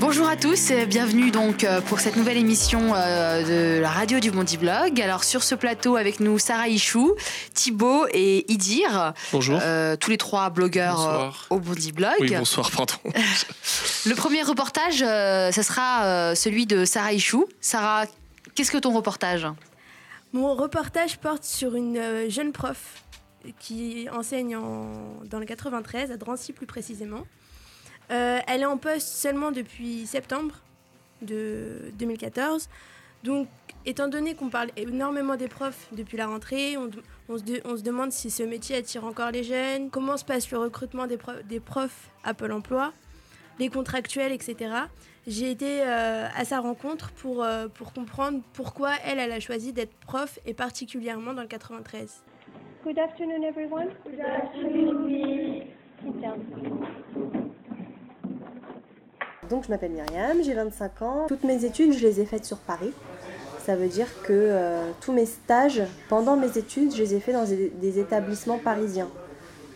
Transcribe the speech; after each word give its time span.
Bonjour 0.00 0.28
à 0.28 0.36
tous, 0.36 0.70
bienvenue 0.86 1.32
donc 1.32 1.64
euh, 1.64 1.80
pour 1.80 1.98
cette 1.98 2.14
nouvelle 2.14 2.36
émission 2.36 2.94
euh, 2.94 3.76
de 3.76 3.80
la 3.80 3.90
radio 3.90 4.20
du 4.20 4.30
Bondi 4.30 4.56
Blog. 4.56 5.00
Alors 5.00 5.24
sur 5.24 5.42
ce 5.42 5.56
plateau 5.56 5.96
avec 5.96 6.20
nous 6.20 6.38
Sarah 6.38 6.68
Ichou, 6.68 7.16
Thibaut 7.52 8.06
et 8.12 8.50
Idir. 8.50 9.12
Bonjour. 9.32 9.58
Euh, 9.60 9.96
tous 9.96 10.10
les 10.10 10.16
trois 10.16 10.50
blogueurs 10.50 11.46
au 11.50 11.58
Bondi 11.58 11.90
Blog. 11.90 12.14
Oui, 12.20 12.32
bonsoir, 12.36 12.70
pardon. 12.70 12.94
Le 14.06 14.14
premier 14.14 14.42
reportage, 14.42 14.98
ce 14.98 15.62
sera 15.62 16.34
celui 16.36 16.66
de 16.66 16.84
Sarah 16.84 17.12
Ichou. 17.12 17.46
Sarah, 17.60 18.04
qu'est-ce 18.54 18.70
que 18.70 18.78
ton 18.78 18.94
reportage? 18.94 19.48
Mon 20.32 20.54
reportage 20.54 21.18
porte 21.18 21.42
sur 21.42 21.74
une 21.74 22.28
jeune 22.28 22.52
prof 22.52 23.02
qui 23.58 24.06
enseigne 24.12 24.56
dans 25.24 25.40
le 25.40 25.44
93, 25.44 26.12
à 26.12 26.16
Drancy 26.16 26.52
plus 26.52 26.66
précisément. 26.66 27.24
Euh, 28.10 28.38
elle 28.46 28.62
est 28.62 28.66
en 28.66 28.78
poste 28.78 29.08
seulement 29.08 29.52
depuis 29.52 30.06
septembre 30.06 30.54
de 31.22 31.90
2014. 31.98 32.68
Donc, 33.24 33.48
étant 33.84 34.08
donné 34.08 34.34
qu'on 34.34 34.48
parle 34.48 34.70
énormément 34.76 35.36
des 35.36 35.48
profs 35.48 35.88
depuis 35.92 36.16
la 36.16 36.26
rentrée, 36.26 36.76
on, 36.76 37.36
se 37.38 37.82
demande 37.82 38.12
si 38.12 38.30
ce 38.30 38.42
métier 38.42 38.76
attire 38.76 39.04
encore 39.04 39.30
les 39.30 39.42
jeunes, 39.42 39.90
comment 39.90 40.16
se 40.16 40.24
passe 40.24 40.50
le 40.50 40.58
recrutement 40.58 41.06
des, 41.06 41.18
des 41.48 41.60
profs 41.60 42.10
à 42.24 42.34
Pôle 42.34 42.52
emploi, 42.52 42.92
les 43.58 43.68
contractuels, 43.68 44.32
etc. 44.32 44.70
J'ai 45.26 45.50
été 45.50 45.82
euh, 45.82 46.26
à 46.34 46.44
sa 46.44 46.60
rencontre 46.60 47.10
pour, 47.12 47.42
euh, 47.42 47.68
pour 47.68 47.92
comprendre 47.92 48.40
pourquoi 48.54 48.92
elle, 49.04 49.18
elle 49.18 49.32
a 49.32 49.40
choisi 49.40 49.72
d'être 49.72 49.94
prof 50.06 50.38
et 50.46 50.54
particulièrement 50.54 51.34
dans 51.34 51.42
le 51.42 51.48
93. 51.48 52.24
Good 52.84 52.98
afternoon, 52.98 53.42
everyone. 53.42 53.88
Good 54.06 54.20
afternoon. 54.20 55.64
Donc 59.48 59.64
je 59.64 59.70
m'appelle 59.70 59.92
Myriam, 59.92 60.42
j'ai 60.42 60.54
25 60.54 61.02
ans. 61.02 61.26
Toutes 61.28 61.44
mes 61.44 61.64
études, 61.64 61.94
je 61.94 62.06
les 62.06 62.20
ai 62.20 62.26
faites 62.26 62.44
sur 62.44 62.58
Paris. 62.58 62.92
Ça 63.64 63.76
veut 63.76 63.88
dire 63.88 64.08
que 64.22 64.32
euh, 64.32 64.90
tous 65.00 65.12
mes 65.12 65.26
stages 65.26 65.82
pendant 66.08 66.36
mes 66.36 66.56
études, 66.58 66.94
je 66.94 67.02
les 67.02 67.14
ai 67.14 67.20
faits 67.20 67.34
dans 67.34 67.44
des, 67.44 67.98
établissements 67.98 68.58
parisiens. 68.58 69.08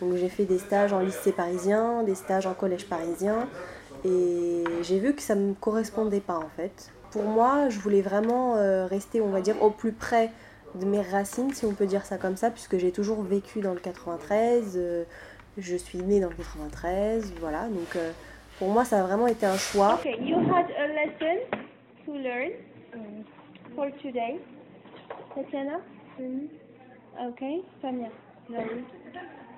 Donc 0.01 0.15
j'ai 0.15 0.29
fait 0.29 0.45
des 0.45 0.59
stages 0.59 0.93
en 0.93 0.99
lycée 0.99 1.31
parisien, 1.31 2.03
des 2.03 2.15
stages 2.15 2.45
en 2.45 2.53
collège 2.53 2.87
parisien. 2.87 3.47
Et 4.05 4.63
j'ai 4.81 4.99
vu 4.99 5.13
que 5.13 5.21
ça 5.21 5.35
ne 5.35 5.49
me 5.49 5.53
correspondait 5.53 6.19
pas 6.19 6.37
en 6.37 6.49
fait. 6.55 6.91
Pour 7.11 7.23
moi, 7.23 7.69
je 7.69 7.79
voulais 7.79 8.01
vraiment 8.01 8.55
euh, 8.57 8.85
rester, 8.85 9.21
on 9.21 9.29
va 9.29 9.41
dire, 9.41 9.61
au 9.61 9.69
plus 9.69 9.91
près 9.91 10.31
de 10.75 10.85
mes 10.85 11.01
racines, 11.01 11.53
si 11.53 11.65
on 11.65 11.73
peut 11.73 11.85
dire 11.85 12.05
ça 12.05 12.17
comme 12.17 12.35
ça, 12.35 12.49
puisque 12.49 12.77
j'ai 12.77 12.91
toujours 12.91 13.21
vécu 13.21 13.61
dans 13.61 13.73
le 13.73 13.79
93. 13.79 14.73
Euh, 14.75 15.03
je 15.59 15.75
suis 15.75 15.99
née 15.99 16.19
dans 16.19 16.29
le 16.29 16.35
93, 16.35 17.33
voilà. 17.39 17.67
Donc 17.67 17.95
pour 18.59 18.69
moi, 18.69 18.85
ça 18.85 18.99
a 18.99 19.03
vraiment 19.03 19.27
été 19.27 19.45
un 19.45 19.57
choix. 19.57 19.95
Okay, 19.95 20.17
you 20.21 20.37
had 20.37 20.65
a 20.71 20.87
lesson 20.87 21.37
to 22.05 22.13
learn 22.13 22.51
for 23.75 23.89
today. 24.01 24.39
Tatiana? 25.35 25.79
Mm. 26.19 26.47
Okay, 27.29 27.61
Samia. 27.81 28.09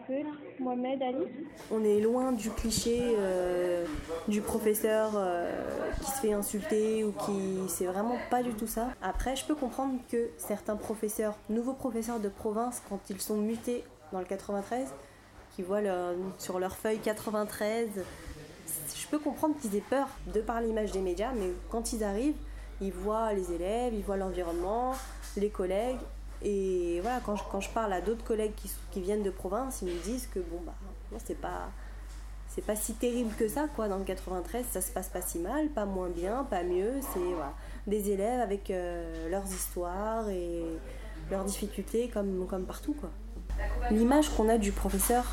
Good. 0.08 0.26
Mohamed 0.60 1.02
Ali? 1.02 1.26
On 1.72 1.84
est 1.84 2.00
loin 2.00 2.32
du 2.32 2.52
cliché 2.52 3.00
euh, 3.02 3.86
du 4.28 4.42
professeur 4.42 5.14
euh, 5.16 5.52
qui 6.00 6.12
se 6.12 6.20
fait 6.20 6.34
insulter 6.34 7.04
ou 7.04 7.12
qui. 7.12 7.68
C'est 7.68 7.86
vraiment 7.86 8.18
pas 8.30 8.44
du 8.44 8.54
tout 8.54 8.68
ça. 8.68 8.90
Après, 9.02 9.36
je 9.36 9.44
peux 9.46 9.56
comprendre 9.56 9.96
que 10.12 10.30
certains 10.38 10.76
professeurs, 10.76 11.36
nouveaux 11.50 11.74
professeurs 11.74 12.20
de 12.20 12.30
province, 12.30 12.84
quand 12.88 13.00
ils 13.10 13.20
sont 13.20 13.38
mutés 13.38 13.84
dans 14.12 14.20
le 14.20 14.26
93, 14.26 14.94
qui 15.56 15.64
voient 15.64 15.82
sur 16.38 16.60
leur 16.60 16.76
feuille 16.76 17.00
93 17.00 17.90
je 19.06 19.10
peux 19.12 19.20
comprendre 19.20 19.56
qu'ils 19.60 19.76
aient 19.76 19.84
peur 19.88 20.08
de 20.34 20.42
par 20.42 20.62
l'image 20.62 20.92
des 20.92 21.00
médias, 21.00 21.32
mais 21.34 21.52
quand 21.70 21.94
ils 21.94 22.04
arrivent, 22.04 22.36
ils 22.82 22.92
voient 22.92 23.34
les 23.34 23.52
élèves, 23.52 23.94
ils 23.94 24.04
voient 24.04 24.18
l'environnement, 24.18 24.94
les 25.38 25.50
collègues. 25.50 26.00
Et 26.42 27.00
voilà, 27.02 27.20
quand 27.24 27.36
je, 27.36 27.44
quand 27.52 27.62
je 27.62 27.70
parle 27.70 27.94
à 27.94 28.02
d'autres 28.02 28.24
collègues 28.24 28.56
qui, 28.56 28.70
qui, 28.92 29.02
viennent 29.02 29.24
de 29.24 29.30
province, 29.30 29.82
ils 29.82 29.94
me 29.94 30.04
disent 30.04 30.28
que 30.28 30.40
bon, 30.40 30.60
bah, 30.66 30.74
c'est 31.24 31.40
pas. 31.40 31.70
C'est 32.48 32.62
pas 32.62 32.76
si 32.76 32.94
terrible 32.94 33.36
que 33.36 33.50
ça, 33.50 33.68
quoi. 33.76 33.90
Dans 33.90 33.98
le 33.98 34.06
93, 34.06 34.66
ça 34.72 34.80
se 34.80 34.90
passe 34.90 35.10
pas 35.10 35.22
si 35.22 35.40
mal, 35.40 35.68
pas 35.70 35.84
moins 35.84 36.08
bien, 36.08 36.46
pas 36.46 36.64
mieux. 36.64 36.94
C'est 37.14 37.20
voilà, 37.20 37.54
des 37.86 38.12
élèves 38.12 38.40
avec 38.40 38.72
euh, 38.72 39.30
leurs 39.30 39.46
histoires 39.46 40.30
et 40.30 40.64
leurs 41.30 41.44
difficultés, 41.44 42.08
comme, 42.08 42.48
comme 42.48 42.64
partout, 42.66 42.94
quoi. 42.94 43.10
L'image 43.92 44.30
qu'on 44.30 44.48
a 44.48 44.58
du 44.58 44.72
professeur 44.72 45.26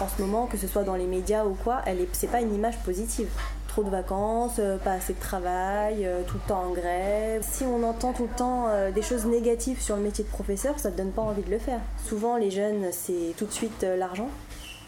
en 0.00 0.08
ce 0.08 0.22
moment, 0.22 0.46
que 0.46 0.56
ce 0.56 0.66
soit 0.66 0.84
dans 0.84 0.94
les 0.94 1.06
médias 1.06 1.44
ou 1.44 1.54
quoi, 1.64 1.82
c'est 2.12 2.30
pas 2.30 2.40
une 2.40 2.54
image 2.54 2.78
positive. 2.78 3.28
Trop 3.66 3.82
de 3.82 3.90
vacances, 3.90 4.56
euh, 4.58 4.76
pas 4.78 4.92
assez 4.92 5.12
de 5.12 5.20
travail, 5.20 6.06
euh, 6.06 6.22
tout 6.26 6.34
le 6.34 6.48
temps 6.48 6.62
en 6.62 6.70
grève. 6.70 7.42
Si 7.48 7.64
on 7.64 7.82
entend 7.82 8.12
tout 8.12 8.24
le 8.24 8.36
temps 8.36 8.66
euh, 8.68 8.90
des 8.90 9.02
choses 9.02 9.26
négatives 9.26 9.80
sur 9.80 9.96
le 9.96 10.02
métier 10.02 10.24
de 10.24 10.30
professeur, 10.30 10.78
ça 10.78 10.90
te 10.90 10.96
donne 10.96 11.10
pas 11.12 11.22
envie 11.22 11.42
de 11.42 11.50
le 11.50 11.58
faire. 11.58 11.80
Souvent, 12.06 12.36
les 12.36 12.50
jeunes, 12.50 12.86
c'est 12.92 13.34
tout 13.36 13.46
de 13.46 13.52
suite 13.52 13.82
l'argent. 13.82 14.30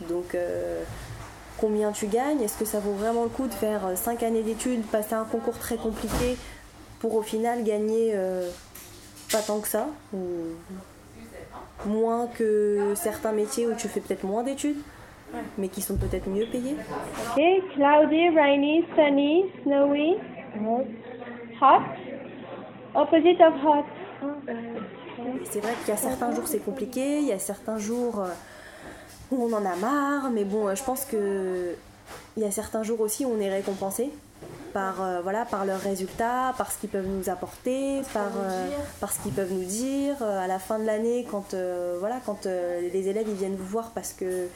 Donc, 0.09 0.35
combien 1.59 1.93
tu 1.93 2.07
gagnes? 2.07 2.41
Est-ce 2.41 2.57
que 2.57 2.65
ça 2.65 2.81
vaut 2.81 2.95
vraiment 2.95 3.25
le 3.25 3.29
coup 3.29 3.47
de 3.47 3.53
faire 3.53 3.83
5 3.95 4.23
années 4.23 4.43
d'études, 4.43 4.83
passer 4.87 5.15
un 5.15 5.25
concours 5.25 5.59
très 5.59 5.77
compliqué 5.77 6.39
pour 7.01 7.15
au 7.15 7.23
final 7.23 7.65
gagner 7.65 8.17
pas 9.31 9.43
tant 9.43 9.61
que 9.61 9.69
ça 9.69 9.89
ou 10.15 10.19
moins 11.85 12.29
que 12.29 12.95
certains 12.97 13.33
métiers 13.33 13.67
où 13.67 13.75
tu 13.75 13.89
fais 13.89 14.01
peut-être 14.01 14.25
moins 14.25 14.43
d'études? 14.43 14.79
Mais 15.59 15.69
qui 15.69 15.81
sont 15.83 15.97
peut-être 15.97 16.29
mieux 16.29 16.47
payés. 16.47 16.77
Ok, 17.37 17.43
cloudy, 17.75 18.29
rainy, 18.31 18.85
sunny, 18.97 19.45
snowy, 19.63 20.17
hot, 21.61 21.83
opposite 22.95 23.41
of 23.41 23.55
hot. 23.65 23.85
C'est 25.51 25.61
vrai 25.61 25.73
qu'il 25.81 25.89
y 25.89 25.97
a 25.97 25.97
certains 25.97 26.35
jours 26.35 26.47
c'est 26.47 26.65
compliqué, 26.65 27.19
il 27.19 27.27
y 27.27 27.33
a 27.33 27.39
certains 27.39 27.79
jours 27.79 28.21
euh, 28.21 28.29
où 29.31 29.45
on 29.45 29.53
en 29.53 29.65
a 29.65 29.77
marre, 29.77 30.31
mais 30.31 30.45
bon, 30.45 30.69
euh, 30.69 30.75
je 30.75 30.83
pense 30.83 31.05
que 31.05 31.75
il 32.37 32.43
y 32.43 32.47
a 32.47 32.51
certains 32.51 32.83
jours 32.83 33.01
aussi 33.01 33.25
où 33.25 33.31
on 33.31 33.41
est 33.41 33.51
récompensé 33.51 34.11
par 34.73 35.03
euh, 35.03 35.21
voilà 35.21 35.45
par 35.45 35.65
leurs 35.65 35.81
résultats, 35.81 36.55
par 36.57 36.73
ce 36.73 36.79
qu'ils 36.79 36.91
peuvent 36.91 37.07
nous 37.07 37.29
apporter, 37.29 38.03
par, 38.15 38.31
par 39.01 39.13
ce 39.13 39.21
qu'ils 39.21 39.33
peuvent 39.33 39.53
nous 39.53 39.65
dire 39.65 40.23
à 40.23 40.47
la 40.47 40.59
fin 40.59 40.79
de 40.79 40.87
l'année 40.87 41.27
quand 41.31 41.55
voilà 41.99 42.21
quand 42.25 42.47
les 42.47 43.09
élèves 43.09 43.27
ils 43.29 43.35
viennent 43.35 43.57
vous 43.57 43.67
voir 43.67 43.91
parce 43.91 44.13
que 44.13 44.49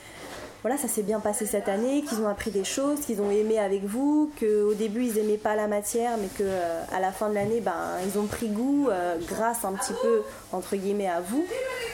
voilà, 0.64 0.78
ça 0.78 0.88
s'est 0.88 1.02
bien 1.02 1.20
passé 1.20 1.44
cette 1.44 1.68
année, 1.68 2.00
qu'ils 2.00 2.22
ont 2.22 2.26
appris 2.26 2.50
des 2.50 2.64
choses, 2.64 3.00
qu'ils 3.00 3.20
ont 3.20 3.30
aimé 3.30 3.58
avec 3.58 3.84
vous, 3.84 4.32
qu'au 4.40 4.72
début 4.72 5.04
ils 5.04 5.16
n'aimaient 5.16 5.36
pas 5.36 5.54
la 5.54 5.66
matière, 5.66 6.16
mais 6.16 6.28
qu'à 6.28 6.42
euh, 6.42 7.00
la 7.02 7.12
fin 7.12 7.28
de 7.28 7.34
l'année, 7.34 7.60
ben, 7.60 7.98
ils 8.06 8.18
ont 8.18 8.24
pris 8.24 8.48
goût 8.48 8.88
euh, 8.88 9.18
grâce 9.28 9.62
un 9.66 9.74
petit 9.74 9.92
peu, 10.00 10.22
entre 10.52 10.76
guillemets, 10.76 11.10
à 11.10 11.20
vous. 11.20 11.44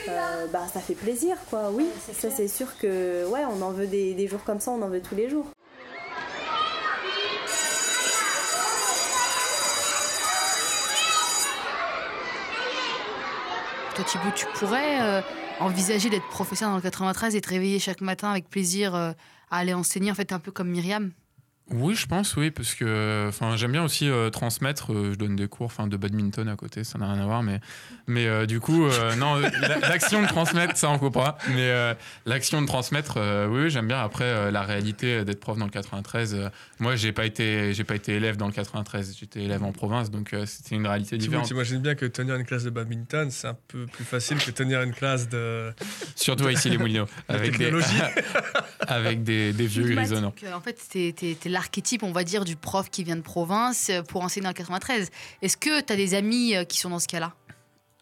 Euh, 0.08 0.46
ben, 0.52 0.60
ça 0.72 0.78
fait 0.78 0.94
plaisir, 0.94 1.36
quoi. 1.50 1.72
Oui, 1.72 1.88
ça 2.12 2.30
c'est 2.30 2.46
sûr 2.46 2.68
que, 2.78 3.26
ouais, 3.26 3.40
on 3.44 3.60
en 3.60 3.72
veut 3.72 3.88
des, 3.88 4.28
jours 4.28 4.44
comme 4.44 4.60
ça, 4.60 4.70
on 4.70 4.80
en 4.82 4.88
veut 4.88 5.02
tous 5.02 5.16
les 5.16 5.28
jours. 5.28 5.46
Toi, 13.96 14.04
Thibaut, 14.04 14.30
tu 14.36 14.46
pourrais 14.54 15.24
envisager 15.60 16.10
d'être 16.10 16.26
professeur 16.28 16.70
dans 16.70 16.76
le 16.76 16.82
93 16.82 17.36
et 17.36 17.40
te 17.40 17.48
réveiller 17.48 17.78
chaque 17.78 18.00
matin 18.00 18.30
avec 18.30 18.48
plaisir 18.48 18.94
euh, 18.94 19.12
à 19.50 19.58
aller 19.58 19.74
enseigner, 19.74 20.10
en 20.10 20.14
fait, 20.14 20.32
un 20.32 20.38
peu 20.38 20.50
comme 20.50 20.68
Myriam 20.68 21.12
oui, 21.72 21.94
je 21.94 22.06
pense, 22.06 22.36
oui, 22.36 22.50
parce 22.50 22.74
que 22.74 23.26
enfin, 23.28 23.56
j'aime 23.56 23.72
bien 23.72 23.84
aussi 23.84 24.08
euh, 24.08 24.30
transmettre. 24.30 24.92
Euh, 24.92 25.12
je 25.12 25.18
donne 25.18 25.36
des 25.36 25.46
cours 25.46 25.66
enfin, 25.66 25.86
de 25.86 25.96
badminton 25.96 26.48
à 26.48 26.56
côté, 26.56 26.82
ça 26.82 26.98
n'a 26.98 27.12
rien 27.12 27.22
à 27.22 27.26
voir, 27.26 27.42
mais, 27.42 27.60
mais 28.06 28.26
euh, 28.26 28.46
du 28.46 28.60
coup, 28.60 28.86
non, 29.18 29.40
l'action 29.82 30.22
de 30.22 30.26
transmettre, 30.26 30.76
ça 30.76 30.88
en 30.88 30.98
coupe 30.98 31.14
pas. 31.14 31.38
Mais 31.54 31.70
l'action 32.26 32.60
de 32.60 32.66
transmettre, 32.66 33.18
oui, 33.50 33.70
j'aime 33.70 33.86
bien. 33.88 34.00
Après, 34.00 34.50
la 34.50 34.62
réalité 34.62 35.24
d'être 35.24 35.40
prof 35.40 35.58
dans 35.58 35.64
le 35.64 35.70
93, 35.70 36.50
moi, 36.80 36.96
j'ai 36.96 37.12
pas 37.12 37.24
été, 37.24 37.72
j'ai 37.72 37.84
pas 37.84 37.94
été 37.94 38.14
élève 38.14 38.36
dans 38.36 38.46
le 38.46 38.52
93, 38.52 39.16
j'étais 39.18 39.42
élève 39.42 39.62
en 39.62 39.72
province, 39.72 40.10
donc 40.10 40.34
c'était 40.46 40.74
une 40.74 40.86
réalité 40.86 41.18
différente. 41.18 41.46
Tu 41.46 41.54
imagines 41.54 41.80
bien 41.80 41.94
que 41.94 42.06
tenir 42.06 42.36
une 42.36 42.44
classe 42.44 42.64
de 42.64 42.70
badminton, 42.70 43.30
c'est 43.30 43.48
un 43.48 43.56
peu 43.68 43.86
plus 43.86 44.04
facile 44.04 44.38
que 44.38 44.50
tenir 44.50 44.82
une 44.82 44.94
classe 44.94 45.28
de. 45.28 45.72
Surtout 46.16 46.48
ici 46.48 46.68
les 46.68 46.78
Moulineaux, 46.78 47.06
avec, 47.28 47.56
des, 47.56 47.72
avec 48.80 49.22
des, 49.22 49.52
des 49.52 49.66
vieux 49.66 49.84
grisonnants. 49.84 50.34
En 50.54 50.60
fait, 50.60 50.78
c'était 50.78 51.36
là 51.48 51.59
archétype, 51.60 52.02
on 52.02 52.12
va 52.12 52.24
dire, 52.24 52.44
du 52.44 52.56
prof 52.56 52.90
qui 52.90 53.04
vient 53.04 53.16
de 53.16 53.20
province 53.22 53.88
euh, 53.90 54.02
pour 54.02 54.22
enseigner 54.22 54.48
en 54.48 54.52
93. 54.52 55.10
Est-ce 55.42 55.56
que 55.56 55.80
tu 55.80 55.92
as 55.92 55.96
des 55.96 56.14
amis 56.14 56.56
euh, 56.56 56.64
qui 56.64 56.78
sont 56.78 56.90
dans 56.90 56.98
ce 56.98 57.06
cas-là? 57.06 57.34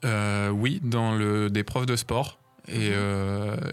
Euh, 0.04 0.48
Oui, 0.48 0.80
dans 0.82 1.14
le, 1.14 1.50
des 1.50 1.64
profs 1.64 1.86
de 1.86 1.96
sport. 1.96 2.38
Et, 2.70 2.92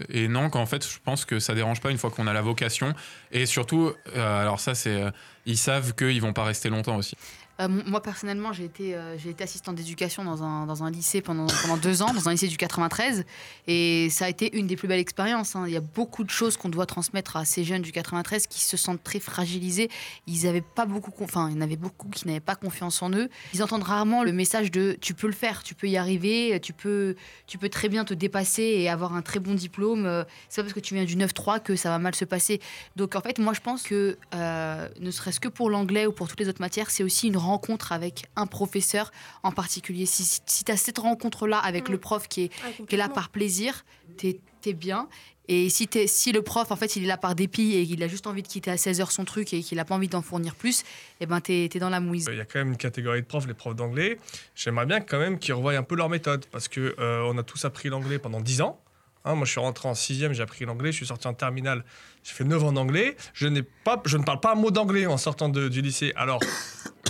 et, 0.08 0.26
non, 0.26 0.48
qu'en 0.48 0.64
fait, 0.64 0.82
je 0.82 0.96
pense 1.04 1.26
que 1.26 1.38
ça 1.38 1.54
dérange 1.54 1.82
pas 1.82 1.90
une 1.90 1.98
fois 1.98 2.10
qu'on 2.10 2.26
a 2.26 2.32
la 2.32 2.40
vocation. 2.40 2.94
Et 3.30 3.44
surtout, 3.44 3.92
alors 4.14 4.58
ça, 4.58 4.74
c'est, 4.74 5.04
ils 5.44 5.58
savent 5.58 5.94
qu'ils 5.94 6.22
vont 6.22 6.32
pas 6.32 6.44
rester 6.44 6.70
longtemps 6.70 6.96
aussi. 6.96 7.14
Euh, 7.60 7.68
moi, 7.68 8.02
personnellement, 8.02 8.52
j'ai 8.52 8.64
été, 8.64 8.94
euh, 8.94 9.16
été 9.16 9.42
assistante 9.44 9.76
d'éducation 9.76 10.24
dans 10.24 10.42
un, 10.42 10.66
dans 10.66 10.84
un 10.84 10.90
lycée 10.90 11.22
pendant, 11.22 11.46
pendant 11.62 11.78
deux 11.78 12.02
ans, 12.02 12.12
dans 12.12 12.28
un 12.28 12.32
lycée 12.32 12.48
du 12.48 12.56
93. 12.58 13.24
Et 13.66 14.08
ça 14.10 14.26
a 14.26 14.28
été 14.28 14.56
une 14.58 14.66
des 14.66 14.76
plus 14.76 14.88
belles 14.88 15.00
expériences. 15.00 15.56
hein. 15.56 15.64
Il 15.66 15.72
y 15.72 15.76
a 15.76 15.80
beaucoup 15.80 16.22
de 16.24 16.30
choses 16.30 16.56
qu'on 16.56 16.68
doit 16.68 16.84
transmettre 16.86 17.36
à 17.36 17.44
ces 17.44 17.64
jeunes 17.64 17.82
du 17.82 17.92
93 17.92 18.46
qui 18.46 18.62
se 18.62 18.76
sentent 18.76 19.02
très 19.02 19.20
fragilisés. 19.20 19.88
Ils 20.26 20.46
avaient 20.46 20.60
pas 20.60 20.84
beaucoup, 20.84 21.12
enfin, 21.24 21.48
il 21.50 21.56
y 21.56 21.58
en 21.58 21.62
avait 21.62 21.76
beaucoup 21.76 22.08
qui 22.08 22.26
n'avaient 22.26 22.40
pas 22.40 22.56
confiance 22.56 23.02
en 23.02 23.10
eux. 23.12 23.30
Ils 23.54 23.62
entendent 23.62 23.84
rarement 23.84 24.22
le 24.22 24.32
message 24.32 24.70
de 24.70 24.96
tu 25.00 25.14
peux 25.14 25.26
le 25.26 25.32
faire, 25.32 25.62
tu 25.62 25.74
peux 25.74 25.88
y 25.88 25.96
arriver, 25.96 26.60
tu 26.60 26.74
peux, 26.74 27.16
tu 27.46 27.56
peux 27.56 27.70
très 27.70 27.88
bien 27.88 28.04
te 28.04 28.12
dépasser 28.12 28.62
et 28.62 28.88
avoir 28.90 29.14
un 29.14 29.22
très 29.22 29.40
bon 29.40 29.54
diplôme. 29.54 30.04
Euh, 30.04 30.24
C'est 30.50 30.60
pas 30.60 30.64
parce 30.64 30.74
que 30.74 30.80
tu 30.80 30.94
viens 30.94 31.04
du 31.04 31.16
9-3 31.16 31.60
que 31.60 31.74
ça 31.74 31.88
va 31.88 31.98
mal 31.98 32.14
se 32.14 32.26
passer. 32.26 32.60
Donc 32.96 33.14
en 33.16 33.20
fait, 33.22 33.38
moi 33.38 33.54
je 33.54 33.60
pense 33.60 33.82
que 33.82 34.18
ne 34.32 35.10
serait-ce 35.10 35.40
que 35.40 35.48
pour 35.48 35.70
l'anglais 35.70 36.06
ou 36.06 36.12
pour 36.12 36.28
toutes 36.28 36.40
les 36.40 36.48
autres 36.48 36.60
matières, 36.60 36.90
c'est 36.90 37.02
aussi 37.02 37.28
une 37.28 37.36
rencontre 37.46 37.92
avec 37.92 38.26
un 38.36 38.46
professeur 38.46 39.10
en 39.42 39.52
particulier. 39.52 40.04
Si, 40.06 40.24
si, 40.46 40.64
tu 40.64 40.70
as 40.72 40.76
cette 40.76 40.98
rencontre-là 40.98 41.58
avec 41.58 41.88
Mm. 41.88 41.92
le 41.92 41.98
prof 41.98 42.28
qui 42.28 42.42
est, 42.44 42.50
Ah, 42.64 42.84
qui 42.86 42.94
est 42.94 42.98
là 42.98 43.08
par 43.08 43.30
plaisir, 43.30 43.84
t'es 44.18 44.40
es 44.66 44.72
bien. 44.72 45.08
Et 45.48 45.70
si, 45.70 45.86
le 46.32 46.42
prof, 46.42 46.72
en 46.72 46.76
fait, 46.76 46.96
il 46.96 47.04
est 47.04 47.06
là 47.06 47.16
par 47.16 47.36
dépit 47.36 47.76
et 47.76 47.86
qu'il 47.86 48.02
a 48.02 48.08
juste 48.08 48.26
envie 48.26 48.42
de 48.42 48.48
quitter 48.48 48.72
à 48.72 48.76
16h 48.76 49.12
son 49.12 49.24
truc 49.24 49.54
et 49.54 49.62
qu'il 49.62 49.76
n'a 49.76 49.84
pas 49.84 49.94
envie 49.94 50.08
d'en 50.08 50.20
fournir 50.22 50.56
plus, 50.56 50.82
eh 51.20 51.26
ben 51.26 51.40
t'es 51.40 51.66
es 51.72 51.78
dans 51.78 51.88
la 51.88 52.00
mouise. 52.00 52.26
Il 52.32 52.36
y 52.36 52.40
a 52.40 52.44
quand 52.44 52.58
même 52.58 52.70
une 52.70 52.76
catégorie 52.76 53.20
de 53.22 53.26
profs, 53.26 53.46
les 53.46 53.54
profs 53.54 53.76
d'anglais. 53.76 54.18
J'aimerais 54.56 54.86
bien 54.86 55.00
quand 55.00 55.20
même 55.20 55.38
qu'ils 55.38 55.54
revoient 55.54 55.76
un 55.76 55.84
peu 55.84 55.94
leur 55.94 56.08
méthode 56.08 56.46
parce 56.50 56.66
que 56.66 56.96
euh, 56.98 57.22
on 57.32 57.38
a 57.38 57.44
tous 57.44 57.64
appris 57.64 57.88
l'anglais 57.90 58.18
pendant 58.18 58.40
10 58.40 58.60
ans. 58.62 58.80
Hein, 59.24 59.36
moi, 59.36 59.44
je 59.44 59.52
suis 59.52 59.60
rentré 59.60 59.88
en 59.88 59.94
sixième, 59.94 60.32
j'ai 60.32 60.42
appris 60.42 60.64
l'anglais. 60.64 60.90
Je 60.90 60.96
suis 60.96 61.06
sorti 61.06 61.28
en 61.28 61.34
terminale, 61.34 61.84
j'ai 62.24 62.32
fait 62.32 62.44
9 62.44 62.64
ans 62.64 62.72
d'anglais. 62.72 63.16
Je 63.32 63.46
n'ai 63.46 63.62
pas, 63.62 64.02
je 64.04 64.16
ne 64.18 64.24
parle 64.24 64.40
pas 64.40 64.50
un 64.52 64.56
mot 64.56 64.72
d'anglais 64.72 65.06
en 65.06 65.16
sortant 65.16 65.48
de- 65.48 65.68
du 65.68 65.80
lycée. 65.80 66.12
Alors, 66.16 66.40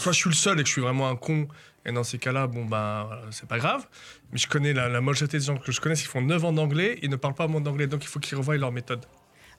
soit 0.07 0.13
je 0.13 0.19
suis 0.19 0.31
le 0.31 0.37
seul 0.37 0.61
et 0.61 0.63
que 0.63 0.69
je 0.69 0.73
suis 0.73 0.83
vraiment 0.83 1.09
un 1.09 1.17
con, 1.17 1.49
et 1.85 1.91
dans 1.93 2.05
ces 2.05 2.19
cas-là, 2.19 2.47
bon 2.47 2.65
ben, 2.65 3.05
voilà, 3.07 3.23
c'est 3.31 3.49
pas 3.49 3.59
grave. 3.59 3.87
Mais 4.33 4.39
je 4.39 4.47
connais 4.47 4.73
la, 4.73 4.89
la 4.89 5.01
majorité 5.01 5.39
des 5.39 5.45
gens 5.45 5.57
que 5.57 5.73
je 5.73 5.81
connais 5.81 5.97
qui 5.97 6.05
font 6.05 6.21
9 6.21 6.45
ans 6.45 6.53
d'anglais, 6.53 6.99
ils 7.03 7.11
ne 7.11 7.17
parlent 7.17 7.35
pas 7.35 7.45
un 7.45 7.49
mot 7.49 7.61
d'anglais, 7.61 7.89
donc 7.89 8.05
il 8.05 8.09
faut 8.09 8.21
qu'ils 8.21 8.39
revoient 8.39 8.57
leur 8.57 8.71
méthode. 8.71 9.05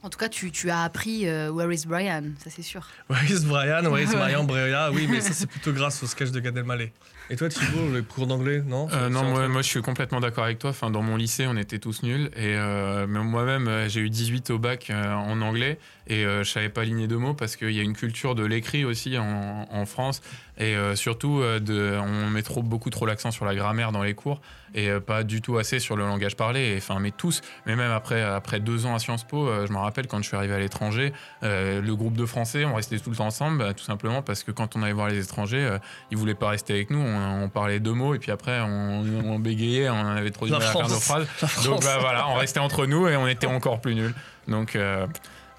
En 0.03 0.09
tout 0.09 0.19
cas, 0.19 0.29
tu, 0.29 0.51
tu 0.51 0.69
as 0.69 0.83
appris 0.83 1.27
euh, 1.27 1.49
Where 1.49 1.73
is 1.73 1.85
Brian, 1.85 2.23
ça 2.41 2.49
c'est 2.49 2.61
sûr. 2.61 2.87
Where 3.09 3.23
is 3.29 3.45
Brian, 3.45 3.91
where 3.91 4.03
is 4.03 4.15
Marion 4.15 4.45
Brea? 4.45 4.89
Oui, 4.93 5.07
mais 5.09 5.19
ça, 5.19 5.33
c'est 5.33 5.47
plutôt 5.47 5.73
grâce 5.73 6.01
au 6.03 6.07
sketch 6.07 6.31
de 6.31 6.39
Gad 6.39 6.55
Elmaleh. 6.55 6.93
Et 7.29 7.35
toi, 7.35 7.49
Thibaut, 7.49 7.93
les 7.93 8.03
cours 8.03 8.25
d'anglais, 8.25 8.61
non? 8.65 8.87
Euh, 8.93 9.09
non, 9.09 9.49
moi, 9.49 9.61
je 9.61 9.67
suis 9.67 9.81
complètement 9.81 10.21
d'accord 10.21 10.45
avec 10.45 10.59
toi. 10.59 10.69
Enfin, 10.69 10.91
dans 10.91 11.01
mon 11.01 11.17
lycée, 11.17 11.45
on 11.45 11.57
était 11.57 11.79
tous 11.79 12.03
nuls. 12.03 12.29
Et 12.37 12.55
euh, 12.55 13.05
mais 13.05 13.19
moi-même, 13.19 13.89
j'ai 13.89 13.99
eu 13.99 14.09
18 14.09 14.51
au 14.51 14.59
bac 14.59 14.89
euh, 14.89 15.13
en 15.13 15.41
anglais 15.41 15.77
et 16.07 16.25
euh, 16.25 16.43
je 16.43 16.49
savais 16.49 16.69
pas 16.69 16.81
aligner 16.81 17.07
deux 17.07 17.17
mots 17.17 17.33
parce 17.33 17.55
qu'il 17.55 17.71
y 17.71 17.79
a 17.79 17.83
une 17.83 17.95
culture 17.95 18.35
de 18.35 18.45
l'écrit 18.45 18.85
aussi 18.85 19.17
en, 19.17 19.67
en 19.69 19.85
France. 19.85 20.21
Et 20.59 20.75
euh, 20.75 20.95
surtout, 20.95 21.41
euh, 21.41 21.59
de, 21.59 21.99
on 21.99 22.29
met 22.29 22.41
trop, 22.41 22.63
beaucoup 22.63 22.89
trop 22.89 23.05
l'accent 23.05 23.29
sur 23.29 23.45
la 23.45 23.53
grammaire 23.53 23.91
dans 23.91 24.01
les 24.01 24.15
cours 24.15 24.41
et 24.73 24.89
pas 24.99 25.23
du 25.23 25.41
tout 25.41 25.57
assez 25.57 25.79
sur 25.79 25.95
le 25.95 26.03
langage 26.05 26.35
parlé. 26.35 26.75
Enfin, 26.77 26.99
mais 26.99 27.11
tous, 27.11 27.41
mais 27.65 27.75
même 27.75 27.91
après, 27.91 28.21
après 28.21 28.59
deux 28.59 28.85
ans 28.85 28.95
à 28.95 28.99
Sciences 28.99 29.23
Po, 29.23 29.49
je 29.65 29.71
me 29.71 29.77
rappelle 29.77 30.07
quand 30.07 30.21
je 30.21 30.27
suis 30.27 30.35
arrivé 30.35 30.53
à 30.53 30.59
l'étranger, 30.59 31.13
le 31.41 31.91
groupe 31.93 32.15
de 32.15 32.25
Français, 32.25 32.65
on 32.65 32.75
restait 32.75 32.99
tout 32.99 33.09
le 33.09 33.15
temps 33.15 33.27
ensemble, 33.27 33.59
bah, 33.59 33.73
tout 33.73 33.85
simplement 33.85 34.21
parce 34.21 34.43
que 34.43 34.51
quand 34.51 34.75
on 34.75 34.83
allait 34.83 34.93
voir 34.93 35.07
les 35.07 35.23
étrangers, 35.23 35.77
ils 36.11 36.17
voulaient 36.17 36.35
pas 36.35 36.49
rester 36.49 36.73
avec 36.73 36.91
nous. 36.91 36.99
On, 36.99 37.43
on 37.43 37.49
parlait 37.49 37.79
deux 37.79 37.93
mots 37.93 38.13
et 38.13 38.19
puis 38.19 38.29
après, 38.29 38.59
on, 38.59 39.03
on 39.25 39.39
bégayait, 39.39 39.89
on 39.89 40.05
avait 40.05 40.31
trop 40.31 40.45
du 40.45 40.51
mal 40.51 40.61
à 40.61 40.65
faire 40.65 40.89
nos 40.89 40.99
phrases. 40.99 41.27
Donc 41.63 41.81
bah, 41.83 41.97
voilà, 41.99 42.27
on 42.27 42.35
restait 42.35 42.59
entre 42.59 42.85
nous 42.85 43.07
et 43.07 43.15
on 43.15 43.27
était 43.27 43.47
encore 43.47 43.79
plus 43.79 43.95
nuls. 43.95 44.13
Donc 44.47 44.75
euh, 44.75 45.07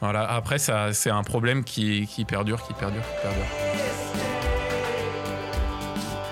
voilà, 0.00 0.31
après, 0.31 0.59
ça, 0.59 0.93
c'est 0.93 1.11
un 1.11 1.25
problème 1.25 1.65
qui, 1.65 2.06
qui 2.06 2.25
perdure, 2.25 2.62
qui 2.67 2.73
perdure, 2.75 3.03
qui 3.03 3.23
perdure. 3.23 3.45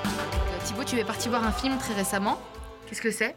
Euh, 0.04 0.64
Thibaut, 0.64 0.84
tu 0.84 0.98
es 0.98 1.04
parti 1.04 1.28
voir 1.28 1.44
un 1.44 1.52
film 1.52 1.76
très 1.78 1.94
récemment. 1.94 2.40
Qu'est-ce 2.86 3.02
que 3.02 3.10
c'est? 3.10 3.34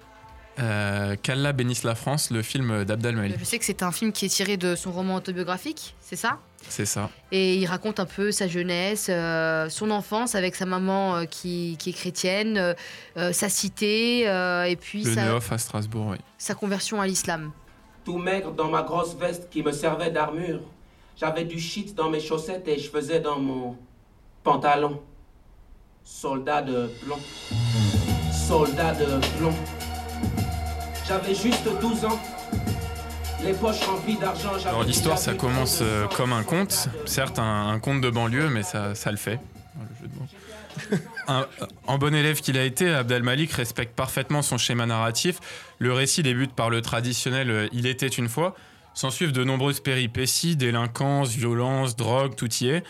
Euh, 0.59 1.15
Qu'Allah 1.23 1.53
bénisse 1.53 1.83
la 1.83 1.95
France, 1.95 2.29
le 2.31 2.41
film 2.43 2.83
d'Abdel 2.83 3.15
Malik. 3.15 3.37
Je 3.39 3.45
sais 3.45 3.57
que 3.57 3.65
c'est 3.65 3.81
un 3.81 3.91
film 3.91 4.11
qui 4.11 4.25
est 4.25 4.29
tiré 4.29 4.57
de 4.57 4.75
son 4.75 4.91
roman 4.91 5.15
autobiographique, 5.15 5.95
c'est 6.01 6.17
ça? 6.17 6.39
C'est 6.67 6.85
ça. 6.85 7.09
Et 7.31 7.55
il 7.55 7.65
raconte 7.65 7.99
un 8.01 8.05
peu 8.05 8.31
sa 8.31 8.47
jeunesse, 8.47 9.07
euh, 9.09 9.69
son 9.69 9.89
enfance 9.89 10.35
avec 10.35 10.55
sa 10.55 10.65
maman 10.65 11.15
euh, 11.15 11.25
qui, 11.25 11.77
qui 11.79 11.91
est 11.91 11.93
chrétienne, 11.93 12.75
sa 13.15 13.49
cité, 13.49 14.23
et 14.23 14.75
puis 14.75 15.03
Le 15.05 15.13
sa, 15.15 15.25
Neuf 15.25 15.51
à 15.51 15.57
Strasbourg, 15.57 16.07
oui. 16.11 16.17
sa 16.37 16.53
conversion 16.55 16.99
à 17.01 17.07
l'islam. 17.07 17.51
Tout 18.05 18.17
maigre 18.17 18.51
dans 18.51 18.69
ma 18.69 18.81
grosse 18.81 19.15
veste 19.15 19.49
qui 19.49 19.61
me 19.61 19.71
servait 19.71 20.09
d'armure. 20.11 20.61
J'avais 21.17 21.43
du 21.43 21.59
shit 21.59 21.95
dans 21.95 22.09
mes 22.09 22.19
chaussettes 22.19 22.67
et 22.67 22.79
je 22.79 22.89
faisais 22.89 23.19
dans 23.19 23.39
mon 23.39 23.75
pantalon. 24.43 25.01
Soldat 26.03 26.61
de 26.61 26.89
plomb. 27.03 27.19
Soldat 28.31 28.93
de 28.93 29.19
plomb. 29.37 29.53
J'avais 31.07 31.35
juste 31.35 31.67
12 31.81 32.05
ans. 32.05 32.19
Les 33.43 33.53
poches 33.53 33.81
remplies 33.85 34.17
d'argent. 34.17 34.51
Alors 34.65 34.83
l'histoire, 34.83 35.17
ça 35.17 35.33
commence 35.33 35.79
euh, 35.81 36.07
comme 36.07 36.33
un 36.33 36.43
conte, 36.43 36.89
certes 37.05 37.39
un, 37.39 37.69
un 37.69 37.79
conte 37.79 38.01
de 38.01 38.09
banlieue, 38.09 38.49
mais 38.49 38.63
ça, 38.63 38.95
ça 38.95 39.11
le 39.11 39.17
fait. 39.17 39.39
Oh, 39.77 39.83
le 39.89 39.95
jeu 40.01 40.07
de 40.07 40.19
mots. 40.19 41.03
Un- 41.29 41.47
en 41.85 41.97
bon 41.99 42.13
élève 42.15 42.41
qu'il 42.41 42.57
a 42.57 42.63
été, 42.63 42.89
Abdel 42.89 43.21
Malik 43.23 43.51
respecte 43.51 43.95
parfaitement 43.95 44.41
son 44.41 44.57
schéma 44.57 44.85
narratif. 44.87 45.37
Le 45.77 45.93
récit 45.93 46.23
débute 46.23 46.53
par 46.53 46.69
le 46.71 46.81
traditionnel 46.81 47.51
euh, 47.51 47.67
Il 47.71 47.85
était 47.85 48.07
une 48.07 48.27
fois. 48.27 48.55
S'en 48.95 49.11
suivent 49.11 49.31
de 49.31 49.43
nombreuses 49.43 49.79
péripéties, 49.79 50.55
délinquance, 50.55 51.29
violence, 51.29 51.95
drogue, 51.95 52.35
tout 52.35 52.51
y 52.61 52.69
est. 52.69 52.83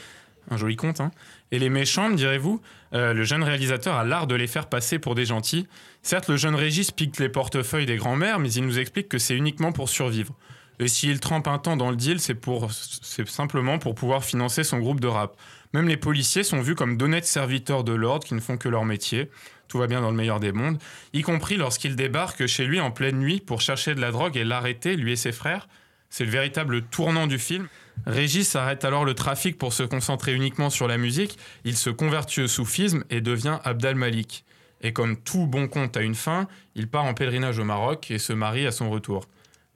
Un 0.49 0.57
joli 0.57 0.75
conte, 0.77 1.01
hein. 1.01 1.11
Et 1.51 1.59
les 1.59 1.69
méchants, 1.69 2.09
direz-vous 2.09 2.61
Euh, 2.93 3.13
Le 3.13 3.23
jeune 3.23 3.43
réalisateur 3.43 3.95
a 3.95 4.03
l'art 4.05 4.25
de 4.25 4.35
les 4.35 4.47
faire 4.47 4.67
passer 4.67 4.97
pour 4.99 5.13
des 5.15 5.25
gentils. 5.25 5.67
Certes, 6.01 6.27
le 6.29 6.37
jeune 6.37 6.55
Régis 6.55 6.91
pique 6.91 7.19
les 7.19 7.29
portefeuilles 7.29 7.85
des 7.85 7.97
grands-mères, 7.97 8.39
mais 8.39 8.51
il 8.51 8.65
nous 8.65 8.79
explique 8.79 9.09
que 9.09 9.17
c'est 9.19 9.35
uniquement 9.35 9.71
pour 9.73 9.89
survivre. 9.89 10.33
Et 10.79 10.87
s'il 10.87 11.19
trempe 11.19 11.47
un 11.47 11.57
temps 11.57 11.75
dans 11.75 11.89
le 11.89 11.97
deal, 11.97 12.19
c'est 12.19 13.27
simplement 13.27 13.79
pour 13.79 13.95
pouvoir 13.95 14.23
financer 14.23 14.63
son 14.63 14.79
groupe 14.79 15.01
de 15.01 15.07
rap. 15.07 15.35
Même 15.73 15.87
les 15.87 15.97
policiers 15.97 16.43
sont 16.43 16.61
vus 16.61 16.75
comme 16.75 16.97
d'honnêtes 16.97 17.25
serviteurs 17.25 17.83
de 17.83 17.93
l'ordre 17.93 18.25
qui 18.25 18.33
ne 18.33 18.39
font 18.39 18.57
que 18.57 18.69
leur 18.69 18.85
métier. 18.85 19.29
Tout 19.67 19.77
va 19.77 19.87
bien 19.87 20.01
dans 20.01 20.09
le 20.09 20.17
meilleur 20.17 20.39
des 20.39 20.51
mondes, 20.51 20.79
y 21.13 21.21
compris 21.21 21.55
lorsqu'il 21.55 21.95
débarque 21.95 22.47
chez 22.47 22.65
lui 22.65 22.79
en 22.79 22.89
pleine 22.89 23.19
nuit 23.19 23.39
pour 23.39 23.61
chercher 23.61 23.93
de 23.93 24.01
la 24.01 24.09
drogue 24.09 24.35
et 24.35 24.43
l'arrêter, 24.43 24.95
lui 24.95 25.11
et 25.11 25.15
ses 25.15 25.31
frères. 25.31 25.67
C'est 26.09 26.25
le 26.25 26.31
véritable 26.31 26.81
tournant 26.81 27.27
du 27.27 27.37
film. 27.37 27.67
Régis 28.07 28.55
arrête 28.55 28.83
alors 28.83 29.05
le 29.05 29.13
trafic 29.13 29.59
pour 29.59 29.73
se 29.73 29.83
concentrer 29.83 30.33
uniquement 30.33 30.71
sur 30.71 30.87
la 30.87 30.97
musique. 30.97 31.37
Il 31.65 31.77
se 31.77 31.91
convertit 31.91 32.41
au 32.41 32.47
soufisme 32.47 33.03
et 33.11 33.21
devient 33.21 33.59
Abdal 33.63 33.93
Malik. 33.93 34.43
Et 34.81 34.93
comme 34.93 35.17
tout 35.17 35.45
bon 35.45 35.67
conte 35.67 35.97
a 35.97 36.01
une 36.01 36.15
fin, 36.15 36.47
il 36.73 36.87
part 36.87 37.03
en 37.03 37.13
pèlerinage 37.13 37.59
au 37.59 37.65
Maroc 37.65 38.09
et 38.09 38.17
se 38.17 38.33
marie 38.33 38.65
à 38.65 38.71
son 38.71 38.89
retour. 38.89 39.25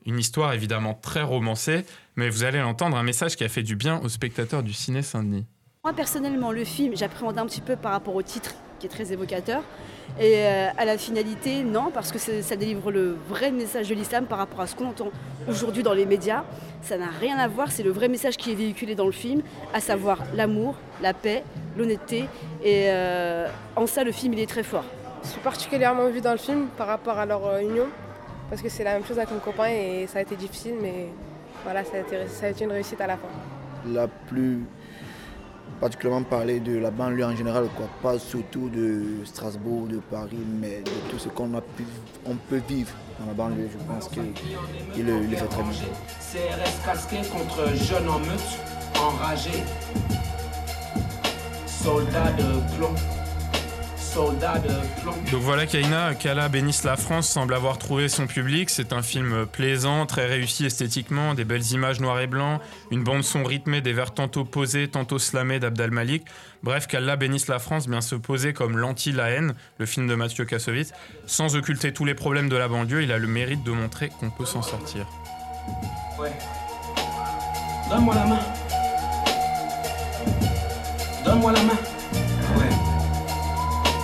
Une 0.06 0.20
histoire 0.20 0.54
évidemment 0.54 0.94
très 1.02 1.22
romancée, 1.22 1.86
mais 2.16 2.30
vous 2.30 2.44
allez 2.44 2.60
l'entendre, 2.60 2.98
un 2.98 3.04
message 3.04 3.36
qui 3.36 3.44
a 3.44 3.50
fait 3.50 3.64
du 3.64 3.76
bien 3.76 4.00
aux 4.04 4.10
spectateurs 4.10 4.62
du 4.64 4.74
ciné 4.74 5.02
Saint-Denis. 5.02 5.46
Moi 5.84 5.94
personnellement, 5.94 6.52
le 6.52 6.64
film, 6.66 6.96
j'appréhende 6.96 7.38
un 7.38 7.46
petit 7.46 7.62
peu 7.62 7.76
par 7.76 7.92
rapport 7.94 8.16
au 8.16 8.22
titre 8.22 8.54
qui 8.80 8.88
est 8.88 8.90
très 8.90 9.14
évocateur. 9.14 9.64
Et 10.20 10.36
euh, 10.40 10.68
à 10.78 10.84
la 10.84 10.98
finalité, 10.98 11.64
non, 11.64 11.90
parce 11.94 12.12
que 12.12 12.20
c'est- 12.20 12.42
ça 12.42 12.58
délivre 12.58 12.92
le 12.92 13.16
vrai 13.30 13.52
message 13.52 13.88
de 13.88 13.96
l'islam 13.96 14.26
par 14.26 14.38
rapport 14.40 14.60
à 14.60 14.68
ce 14.68 14.76
qu'on 14.76 14.88
entend 14.88 15.10
aujourd'hui 15.48 15.84
dans 15.84 15.94
les 15.94 16.06
médias. 16.06 16.44
Ça 16.82 16.98
n'a 16.98 17.10
rien 17.22 17.38
à 17.38 17.48
voir, 17.48 17.72
c'est 17.72 17.84
le 17.84 17.92
vrai 17.92 18.10
message 18.10 18.36
qui 18.36 18.52
est 18.52 18.56
véhiculé 18.56 18.96
dans 18.96 19.06
le 19.06 19.14
film, 19.14 19.42
à 19.74 19.80
savoir 19.80 20.20
l'amour, 20.36 20.76
la 21.02 21.14
paix, 21.14 21.44
l'honnêteté. 21.78 22.26
Et 22.64 22.88
euh, 22.90 23.48
en 23.78 23.88
ça, 23.88 24.04
le 24.04 24.12
film, 24.12 24.34
il 24.34 24.40
est 24.40 24.50
très 24.50 24.64
fort. 24.64 24.84
Je 25.24 25.30
suis 25.30 25.42
particulièrement 25.42 26.10
vue 26.10 26.20
dans 26.22 26.34
le 26.34 26.38
film 26.38 26.68
par 26.78 26.88
rapport 26.88 27.18
à 27.18 27.26
leur 27.26 27.46
euh, 27.46 27.60
union, 27.62 27.86
parce 28.50 28.62
que 28.62 28.70
c'est 28.70 28.84
la 28.84 28.94
même 28.94 29.06
chose 29.06 29.18
avec 29.18 29.32
mon 29.32 29.40
copain 29.40 29.68
et 29.68 30.08
ça 30.08 30.20
a 30.20 30.22
été 30.22 30.36
difficile, 30.36 30.76
mais 30.82 31.10
voilà, 31.64 31.84
ça 31.84 31.98
a 31.98 32.00
été, 32.00 32.28
ça 32.28 32.46
a 32.46 32.50
été 32.50 32.64
une 32.64 32.72
réussite 32.72 33.02
à 33.02 33.08
la 33.08 33.18
fin. 33.18 33.28
la 33.86 34.08
plus 34.08 34.64
particulièrement 35.80 36.24
parler 36.24 36.60
de 36.60 36.78
la 36.78 36.92
banlieue 36.92 37.26
en 37.26 37.36
général, 37.36 37.68
quoi. 37.76 37.88
pas 38.02 38.18
surtout 38.18 38.70
de 38.70 39.26
Strasbourg, 39.26 39.88
de 39.88 39.98
Paris, 39.98 40.40
mais 40.62 40.82
de 40.82 41.12
tout 41.12 41.20
ce 41.20 41.30
qu'on 41.30 41.54
a 41.56 41.62
pu, 41.62 41.84
on 42.26 42.36
peut 42.36 42.62
vivre 42.70 42.92
dans 43.20 43.26
la 43.26 43.34
banlieue. 43.34 43.68
Je 43.72 43.94
pense 43.94 44.08
qu'il 44.08 44.34
il 44.96 45.06
le 45.06 45.36
fait 45.36 45.46
très 45.46 45.64
bien. 45.64 45.72
CRS 46.20 46.86
casqué 46.86 47.18
contre 47.32 47.68
jeunes 47.76 48.10
en 48.10 48.20
meute, 48.20 48.60
enragés. 48.98 49.64
Soldats 51.66 52.32
de 52.38 52.78
plomb. 52.78 53.23
Soldats 54.14 54.60
de 54.60 55.02
plomb. 55.02 55.16
Donc 55.32 55.42
voilà 55.42 55.66
Kaina, 55.66 56.14
Kala 56.14 56.48
bénisse 56.48 56.84
la 56.84 56.98
France 56.98 57.28
semble 57.28 57.56
avoir 57.56 57.80
trouvé 57.80 58.10
son 58.10 58.28
public. 58.28 58.70
C'est 58.70 58.94
un 58.94 59.02
film 59.02 59.48
plaisant, 59.48 60.06
très 60.06 60.28
réussi 60.28 60.66
esthétiquement, 60.66 61.34
des 61.34 61.46
belles 61.46 61.72
images 61.72 62.00
noir 62.00 62.20
et 62.20 62.28
blanc, 62.28 62.60
une 62.92 63.04
bande 63.04 63.24
son 63.24 63.44
rythmée, 63.44 63.82
des 63.82 63.92
vers 63.92 64.14
tantôt 64.14 64.46
posés, 64.46 64.88
tantôt 64.88 65.18
slamés 65.18 65.60
d'Abdal 65.60 65.90
Malik. 65.90 66.26
Bref, 66.62 66.86
qu'Allah 66.86 67.16
bénisse 67.16 67.48
la 67.48 67.58
France 67.58 67.88
vient 67.88 68.02
se 68.02 68.14
poser 68.14 68.54
comme 68.54 68.78
l'anti-la 68.78 69.32
haine, 69.32 69.56
le 69.80 69.86
film 69.88 70.08
de 70.08 70.14
Mathieu 70.14 70.46
Kassovitz. 70.46 70.92
Sans 71.26 71.56
occulter 71.56 71.92
tous 71.92 72.06
les 72.06 72.14
problèmes 72.14 72.50
de 72.50 72.56
la 72.56 72.68
banlieue, 72.68 73.02
il 73.02 73.12
a 73.12 73.18
le 73.18 73.28
mérite 73.28 73.64
de 73.64 73.72
montrer 73.72 74.10
qu'on 74.10 74.30
peut 74.30 74.46
s'en 74.46 74.62
sortir. 74.62 75.08
Ouais. 76.20 76.32
Donne-moi 77.90 78.14
la 78.14 78.26
main. 78.26 78.40
Donne-moi 81.26 81.52
la 81.52 81.64
main. 81.64 81.93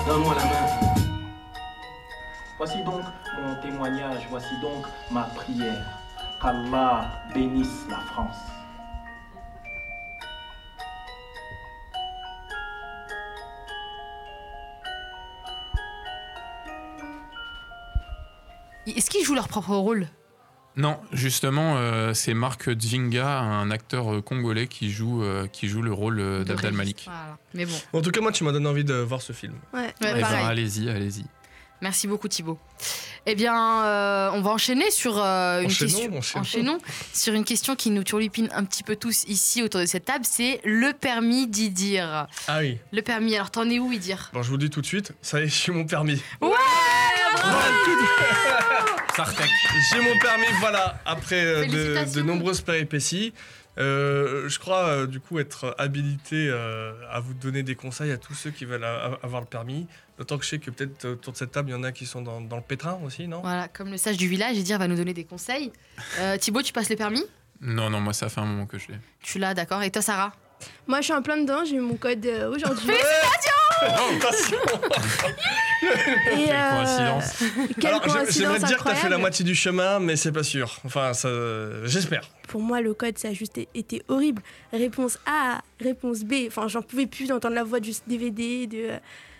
Ouais. 0.09 0.15
Donne-moi 0.15 0.35
la 0.35 0.45
main. 0.45 1.05
Voici 2.57 2.83
donc 2.83 3.03
mon 3.39 3.61
témoignage, 3.61 4.27
voici 4.29 4.59
donc 4.59 4.85
ma 5.11 5.23
prière. 5.23 5.85
Qu'Allah 6.41 7.11
bénisse 7.33 7.85
la 7.89 7.99
France. 7.99 8.37
Est-ce 18.87 19.11
qu'ils 19.11 19.23
jouent 19.23 19.35
leur 19.35 19.47
propre 19.47 19.75
rôle? 19.75 20.07
Non, 20.75 20.97
justement, 21.11 21.75
euh, 21.77 22.13
c'est 22.13 22.33
Marc 22.33 22.69
Djinga, 22.79 23.39
un 23.41 23.69
acteur 23.69 24.13
euh, 24.13 24.21
congolais 24.21 24.67
qui 24.67 24.89
joue, 24.89 25.23
euh, 25.23 25.45
qui 25.47 25.67
joue 25.67 25.81
le 25.81 25.91
rôle 25.91 26.45
d'Abdel. 26.45 26.73
Malik. 26.73 27.03
Voilà. 27.05 27.37
Mais 27.53 27.65
bon, 27.65 27.75
En 27.93 28.01
tout 28.01 28.11
cas, 28.11 28.21
moi, 28.21 28.31
tu 28.31 28.43
m'as 28.45 28.53
donné 28.53 28.67
envie 28.67 28.85
de 28.85 28.93
voir 28.93 29.21
ce 29.21 29.33
film. 29.33 29.55
Ouais. 29.73 29.88
Ouais, 30.01 30.13
Eh 30.17 30.21
ben, 30.21 30.23
allez-y, 30.45 30.89
allez-y. 30.89 31.25
Merci 31.81 32.07
beaucoup 32.07 32.27
Thibaut. 32.27 32.57
Eh 33.25 33.35
bien, 33.35 33.83
euh, 33.85 34.29
on 34.33 34.41
va 34.41 34.51
enchaîner 34.51 34.91
sur 34.91 35.17
euh, 35.17 35.61
une 35.61 35.67
Enchaînons, 35.67 35.89
question. 35.91 36.17
enchaînons. 36.17 36.41
enchaînons 36.41 36.77
sur 37.13 37.33
une 37.33 37.45
question 37.45 37.75
qui 37.75 37.89
nous 37.89 38.03
turlupine 38.03 38.49
un 38.53 38.63
petit 38.65 38.83
peu 38.83 38.95
tous 38.97 39.23
ici 39.27 39.61
autour 39.63 39.79
de 39.81 39.85
cette 39.85 40.05
table. 40.05 40.25
C'est 40.29 40.59
le 40.65 40.91
permis 40.93 41.47
d'y 41.47 41.69
dire. 41.69 42.27
Ah 42.47 42.59
oui. 42.59 42.79
Le 42.91 43.01
permis. 43.01 43.35
Alors, 43.35 43.51
t'en 43.51 43.69
es 43.69 43.79
où 43.79 43.91
y 43.93 43.99
dire 43.99 44.29
Bon, 44.33 44.41
je 44.41 44.49
vous 44.49 44.57
le 44.57 44.63
dis 44.63 44.69
tout 44.69 44.81
de 44.81 44.85
suite, 44.85 45.13
ça 45.21 45.39
y 45.39 45.43
est, 45.43 45.47
j'ai 45.47 45.71
mon 45.71 45.85
permis. 45.85 46.21
Ouais. 46.41 46.49
Sartek. 49.15 49.49
J'ai 49.91 49.99
mon 50.01 50.17
permis, 50.19 50.45
voilà, 50.59 50.99
après 51.05 51.43
euh, 51.43 52.05
de 52.05 52.21
nombreuses 52.21 52.61
péripéties. 52.61 53.33
Euh, 53.79 54.49
je 54.49 54.59
crois 54.59 54.87
euh, 54.87 55.07
du 55.07 55.19
coup 55.19 55.39
être 55.39 55.73
habilité 55.77 56.49
euh, 56.49 56.91
à 57.09 57.19
vous 57.19 57.33
donner 57.33 57.63
des 57.63 57.75
conseils 57.75 58.11
à 58.11 58.17
tous 58.17 58.33
ceux 58.33 58.51
qui 58.51 58.65
veulent 58.65 58.83
avoir 58.83 59.41
le 59.41 59.47
permis. 59.47 59.87
D'autant 60.17 60.37
que 60.37 60.43
je 60.43 60.49
sais 60.49 60.59
que 60.59 60.69
peut-être 60.69 61.07
autour 61.07 61.31
de 61.31 61.37
cette 61.37 61.51
table, 61.51 61.69
il 61.69 61.71
y 61.71 61.75
en 61.75 61.83
a 61.83 61.93
qui 61.93 62.05
sont 62.05 62.21
dans, 62.21 62.41
dans 62.41 62.57
le 62.57 62.61
pétrin 62.61 62.99
aussi, 63.05 63.27
non? 63.27 63.39
Voilà, 63.39 63.69
comme 63.69 63.89
le 63.89 63.97
sage 63.97 64.17
du 64.17 64.27
village, 64.27 64.57
y 64.57 64.63
dire 64.63 64.77
va 64.77 64.87
nous 64.89 64.97
donner 64.97 65.13
des 65.13 65.23
conseils. 65.23 65.71
Euh, 66.19 66.37
Thibaut, 66.37 66.61
tu 66.61 66.73
passes 66.73 66.89
le 66.89 66.97
permis? 66.97 67.23
Non, 67.61 67.89
non, 67.89 68.01
moi, 68.01 68.11
ça 68.11 68.27
fait 68.27 68.41
un 68.41 68.45
moment 68.45 68.65
que 68.65 68.77
je 68.77 68.89
l'ai. 68.89 68.99
Tu 69.21 69.39
l'as, 69.39 69.53
d'accord. 69.53 69.81
Et 69.81 69.91
toi, 69.91 70.01
Sarah? 70.01 70.33
Moi, 70.87 70.99
je 70.99 71.05
suis 71.05 71.13
en 71.13 71.21
plein 71.21 71.37
dedans. 71.37 71.63
J'ai 71.63 71.75
eu 71.75 71.79
mon 71.79 71.95
code 71.95 72.25
euh, 72.25 72.53
aujourd'hui. 72.53 72.91
Et, 75.81 76.45
Quelle 76.45 76.55
euh, 76.55 76.71
coïncidence. 76.75 77.43
Quelle 77.79 77.87
Alors, 77.87 78.01
coïncidence 78.01 78.33
j'aimerais 78.37 78.59
te 78.59 78.65
dire 78.65 78.77
que 78.77 78.83
t'as 78.83 78.89
fait 78.89 78.95
la 78.95 78.97
incroyable. 78.99 79.21
moitié 79.21 79.45
du 79.45 79.55
chemin, 79.55 79.99
mais 79.99 80.15
c'est 80.15 80.31
pas 80.31 80.43
sûr. 80.43 80.77
Enfin, 80.85 81.13
ça, 81.13 81.29
j'espère. 81.85 82.23
Pour 82.47 82.61
moi, 82.61 82.81
le 82.81 82.93
code, 82.93 83.17
ça 83.17 83.29
a 83.29 83.33
juste 83.33 83.59
été 83.73 84.01
horrible. 84.07 84.41
Réponse 84.73 85.17
A, 85.25 85.61
réponse 85.79 86.23
B. 86.23 86.33
Enfin, 86.47 86.67
j'en 86.67 86.81
pouvais 86.81 87.05
plus 87.07 87.27
d'entendre 87.27 87.55
la 87.55 87.63
voix 87.63 87.79
du 87.79 87.91
DVD. 88.07 88.67
De... 88.67 88.89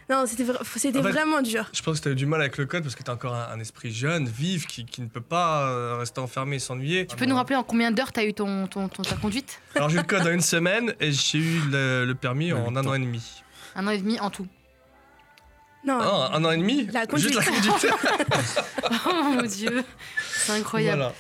Non, 0.10 0.24
c'était 0.25 0.43
vra- 0.43 0.60
c'était 0.77 1.00
En 1.00 1.03
fait, 1.03 1.12
vraiment 1.12 1.41
dur. 1.41 1.69
Je 1.74 1.81
pense 1.84 2.00
que 2.00 2.05
t'as 2.05 2.12
eu 2.12 2.15
du 2.15 2.25
mal 2.25 2.39
avec 2.41 2.58
le 2.58 2.65
code 2.65 2.81
parce 2.84 2.96
que 2.96 3.03
t'as 3.03 3.13
encore 3.13 3.36
un, 3.36 3.50
un 3.53 3.60
esprit 3.60 3.91
jeune, 3.93 4.27
vif, 4.27 4.65
qui, 4.65 4.86
qui 4.86 5.01
ne 5.01 5.08
peut 5.08 5.22
pas 5.22 5.67
euh, 5.69 5.98
rester 6.00 6.19
enfermé 6.19 6.55
et 6.55 6.60
s'ennuyer. 6.60 7.05
Tu 7.05 7.15
peux 7.15 7.25
nous 7.25 7.36
rappeler 7.36 7.55
en 7.58 7.63
combien 7.63 7.91
d'heures 7.91 8.12
t'as 8.12 8.24
eu 8.25 8.34
ton, 8.34 8.65
ton, 8.67 8.88
ton- 8.88 9.03
ta 9.03 9.15
conduite? 9.15 9.60
Alors 9.75 9.89
j'ai 9.89 9.98
eu 9.98 10.01
le 10.01 10.05
code 10.08 10.25
en 10.25 10.31
une 10.31 10.41
semaine 10.41 10.93
et 11.00 11.12
j'ai 11.12 11.38
eu 11.38 11.60
le, 11.72 12.05
le 12.05 12.15
permis 12.15 12.53
Ouais, 12.53 12.60
en 12.60 12.75
un 12.75 12.86
an 12.88 12.93
et 12.96 13.00
demi. 13.00 13.22
Un 13.75 13.88
an 13.88 13.91
et 13.91 13.97
demi 13.97 14.19
en 14.19 14.29
tout. 14.29 14.47
Non, 15.85 15.97
Ah, 16.01 16.31
un 16.33 16.43
an 16.43 16.51
et 16.51 16.57
demi 16.57 16.88
La 16.91 17.07
conduite. 17.07 17.31
Juste 17.33 17.35
la 17.39 17.45
conduite. 17.45 17.88
Oh 19.05 19.23
mon 19.23 19.41
dieu, 19.43 19.83
c'est 20.33 20.51
incroyable. 20.53 20.97
Voilà. 20.97 21.13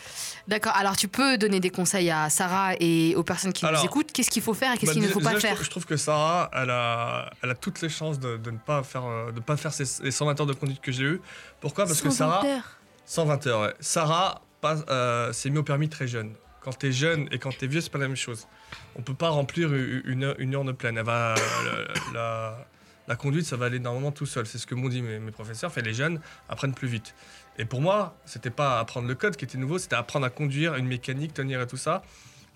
D'accord, 0.47 0.75
alors 0.75 0.97
tu 0.97 1.07
peux 1.07 1.37
donner 1.37 1.59
des 1.59 1.69
conseils 1.69 2.09
à 2.09 2.29
Sarah 2.31 2.71
et 2.79 3.13
aux 3.15 3.23
personnes 3.23 3.53
qui 3.53 3.65
Alors, 3.65 3.81
nous 3.81 3.85
écoutent. 3.85 4.11
Qu'est-ce 4.11 4.31
qu'il 4.31 4.41
faut 4.41 4.55
faire 4.55 4.73
et 4.73 4.77
qu'est-ce 4.77 4.87
Bah, 4.87 4.93
qu'il 4.93 5.01
ne 5.03 5.07
déjà- 5.07 5.13
faut 5.19 5.23
pas 5.23 5.35
je 5.35 5.39
faire 5.39 5.53
trouve- 5.53 5.65
Je 5.65 5.69
trouve 5.69 5.85
que 5.85 5.95
Sarah, 5.95 6.49
elle 6.53 6.71
a, 6.71 7.29
elle 7.43 7.51
a 7.51 7.55
toutes 7.55 7.81
les 7.81 7.89
chances 7.89 8.19
de, 8.19 8.37
de 8.37 8.49
ne 8.51 8.57
pas 8.57 8.81
faire, 8.83 9.05
euh, 9.05 9.31
de 9.31 9.39
pas 9.41 9.57
faire 9.57 9.71
ces, 9.73 9.83
les 10.03 10.09
120 10.11 10.39
heures 10.39 10.47
de 10.47 10.53
conduite 10.53 10.81
que 10.81 10.91
j'ai 10.91 11.03
eu. 11.03 11.21
Pourquoi? 11.61 11.85
Parce 11.85 12.01
que 12.01 12.09
120 12.09 12.15
Sarah, 12.41 12.45
heures. 12.47 12.63
120 13.05 13.47
heures, 13.47 13.61
ouais. 13.61 13.73
Sarah 13.79 14.41
euh, 14.65 15.31
s'est 15.33 15.51
mis 15.51 15.59
au 15.59 15.63
permis 15.63 15.87
très 15.87 16.07
jeune. 16.07 16.33
Quand 16.61 16.77
t'es 16.77 16.91
jeune 16.91 17.27
et 17.31 17.39
quand 17.39 17.57
t'es 17.57 17.67
vieux, 17.67 17.81
c'est 17.81 17.91
pas 17.91 17.97
la 17.99 18.07
même 18.07 18.17
chose. 18.17 18.47
On 18.95 19.01
peut 19.01 19.13
pas 19.13 19.29
remplir 19.29 19.73
une, 19.73 20.35
une 20.37 20.53
urne 20.53 20.73
pleine. 20.73 20.97
Elle 20.97 21.05
va, 21.05 21.35
la, 21.65 22.13
la- 22.13 22.67
la 23.07 23.15
conduite, 23.15 23.45
ça 23.45 23.57
va 23.57 23.65
aller 23.65 23.79
normalement 23.79 24.11
tout 24.11 24.27
seul. 24.27 24.45
C'est 24.45 24.59
ce 24.59 24.67
que 24.67 24.75
m'ont 24.75 24.87
dit 24.89 25.01
mes, 25.01 25.17
mes 25.17 25.31
professeurs. 25.31 25.71
Fait 25.71 25.81
les 25.81 25.95
jeunes 25.95 26.19
apprennent 26.47 26.75
plus 26.75 26.87
vite. 26.87 27.15
Et 27.57 27.65
pour 27.65 27.81
moi, 27.81 28.15
c'était 28.25 28.51
pas 28.51 28.79
apprendre 28.79 29.07
le 29.07 29.15
code 29.15 29.35
qui 29.35 29.45
était 29.45 29.57
nouveau, 29.57 29.79
c'était 29.79 29.95
apprendre 29.95 30.25
à 30.27 30.29
conduire, 30.29 30.75
une 30.75 30.85
mécanique, 30.85 31.33
tenir 31.33 31.59
et 31.61 31.65
tout 31.67 31.75
ça. 31.77 32.03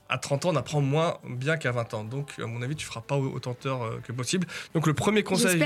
À 0.10 0.20
30 0.20 0.46
ans, 0.46 0.50
on 0.52 0.56
apprend 0.56 0.80
moins 0.82 1.18
bien 1.28 1.58
qu'à 1.58 1.72
20 1.72 1.94
ans. 1.96 2.04
Donc, 2.04 2.34
à 2.38 2.46
mon 2.46 2.62
avis, 2.62 2.76
tu 2.76 2.86
feras 2.86 3.02
pas 3.02 3.16
autant 3.18 3.58
d'heures 3.64 3.84
euh, 3.84 4.00
que 4.06 4.12
possible. 4.12 4.46
Donc, 4.76 4.86
le 4.86 4.94
premier 4.94 5.24
conseil 5.24 5.60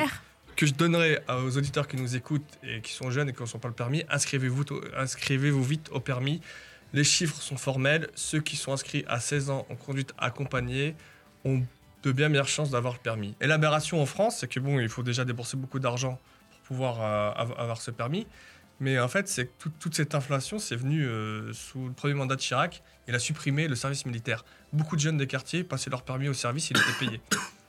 que 0.56 0.66
je 0.66 0.74
donnerais 0.74 1.22
aux 1.44 1.58
auditeurs 1.58 1.88
qui 1.88 1.98
nous 1.98 2.16
écoutent 2.16 2.58
et 2.64 2.80
qui 2.82 2.94
sont 2.94 3.12
jeunes 3.12 3.28
et 3.30 3.34
qui 3.34 3.42
ne 3.42 3.48
sont 3.48 3.60
pas 3.60 3.68
le 3.68 3.74
permis, 3.74 4.04
inscrivez-vous 4.10 5.64
vite 5.64 5.90
au 5.92 6.00
permis. 6.00 6.42
Les 6.94 7.04
chiffres 7.04 7.42
sont 7.42 7.58
formels. 7.58 8.10
Ceux 8.16 8.40
qui 8.40 8.56
sont 8.56 8.72
inscrits 8.74 9.04
à 9.08 9.20
16 9.20 9.50
ans 9.50 9.66
en 9.70 9.76
conduite 9.76 10.14
accompagnée 10.18 10.96
ont 11.46 11.62
de 12.04 12.12
bien 12.12 12.30
meilleures 12.30 12.48
chances 12.48 12.70
d'avoir 12.72 12.94
le 12.94 13.00
permis. 13.00 13.36
Et 13.42 13.48
en 13.52 14.06
France, 14.06 14.38
c'est 14.40 14.48
que 14.48 14.60
bon, 14.60 14.80
il 14.80 14.90
faut 14.90 15.04
déjà 15.04 15.26
débourser 15.26 15.58
beaucoup 15.58 15.80
d'argent 15.80 16.20
pour 16.52 16.60
pouvoir 16.62 17.02
euh, 17.02 17.32
av- 17.36 17.56
avoir 17.58 17.82
ce 17.82 17.92
permis. 17.92 18.28
Mais 18.80 19.00
en 19.00 19.08
fait, 19.08 19.28
c'est 19.28 19.58
tout- 19.58 19.72
toute 19.80 19.96
cette 19.96 20.14
inflation, 20.16 20.60
c'est 20.60 20.76
venu 20.76 21.06
euh, 21.06 21.52
sous 21.54 21.88
le 21.88 21.94
premier 21.94 22.14
mandat 22.14 22.36
de 22.36 22.42
Chirac. 22.42 22.84
Il 23.08 23.16
a 23.16 23.20
supprimé 23.20 23.68
le 23.68 23.76
service 23.76 24.06
militaire. 24.06 24.46
Beaucoup 24.72 24.96
de 24.96 25.02
jeunes 25.02 25.18
des 25.18 25.28
quartiers 25.28 25.64
passaient 25.64 25.90
leur 25.90 26.04
permis 26.04 26.28
au 26.30 26.34
service, 26.34 26.70
ils 26.70 26.78
étaient 26.78 27.06
payés. 27.06 27.22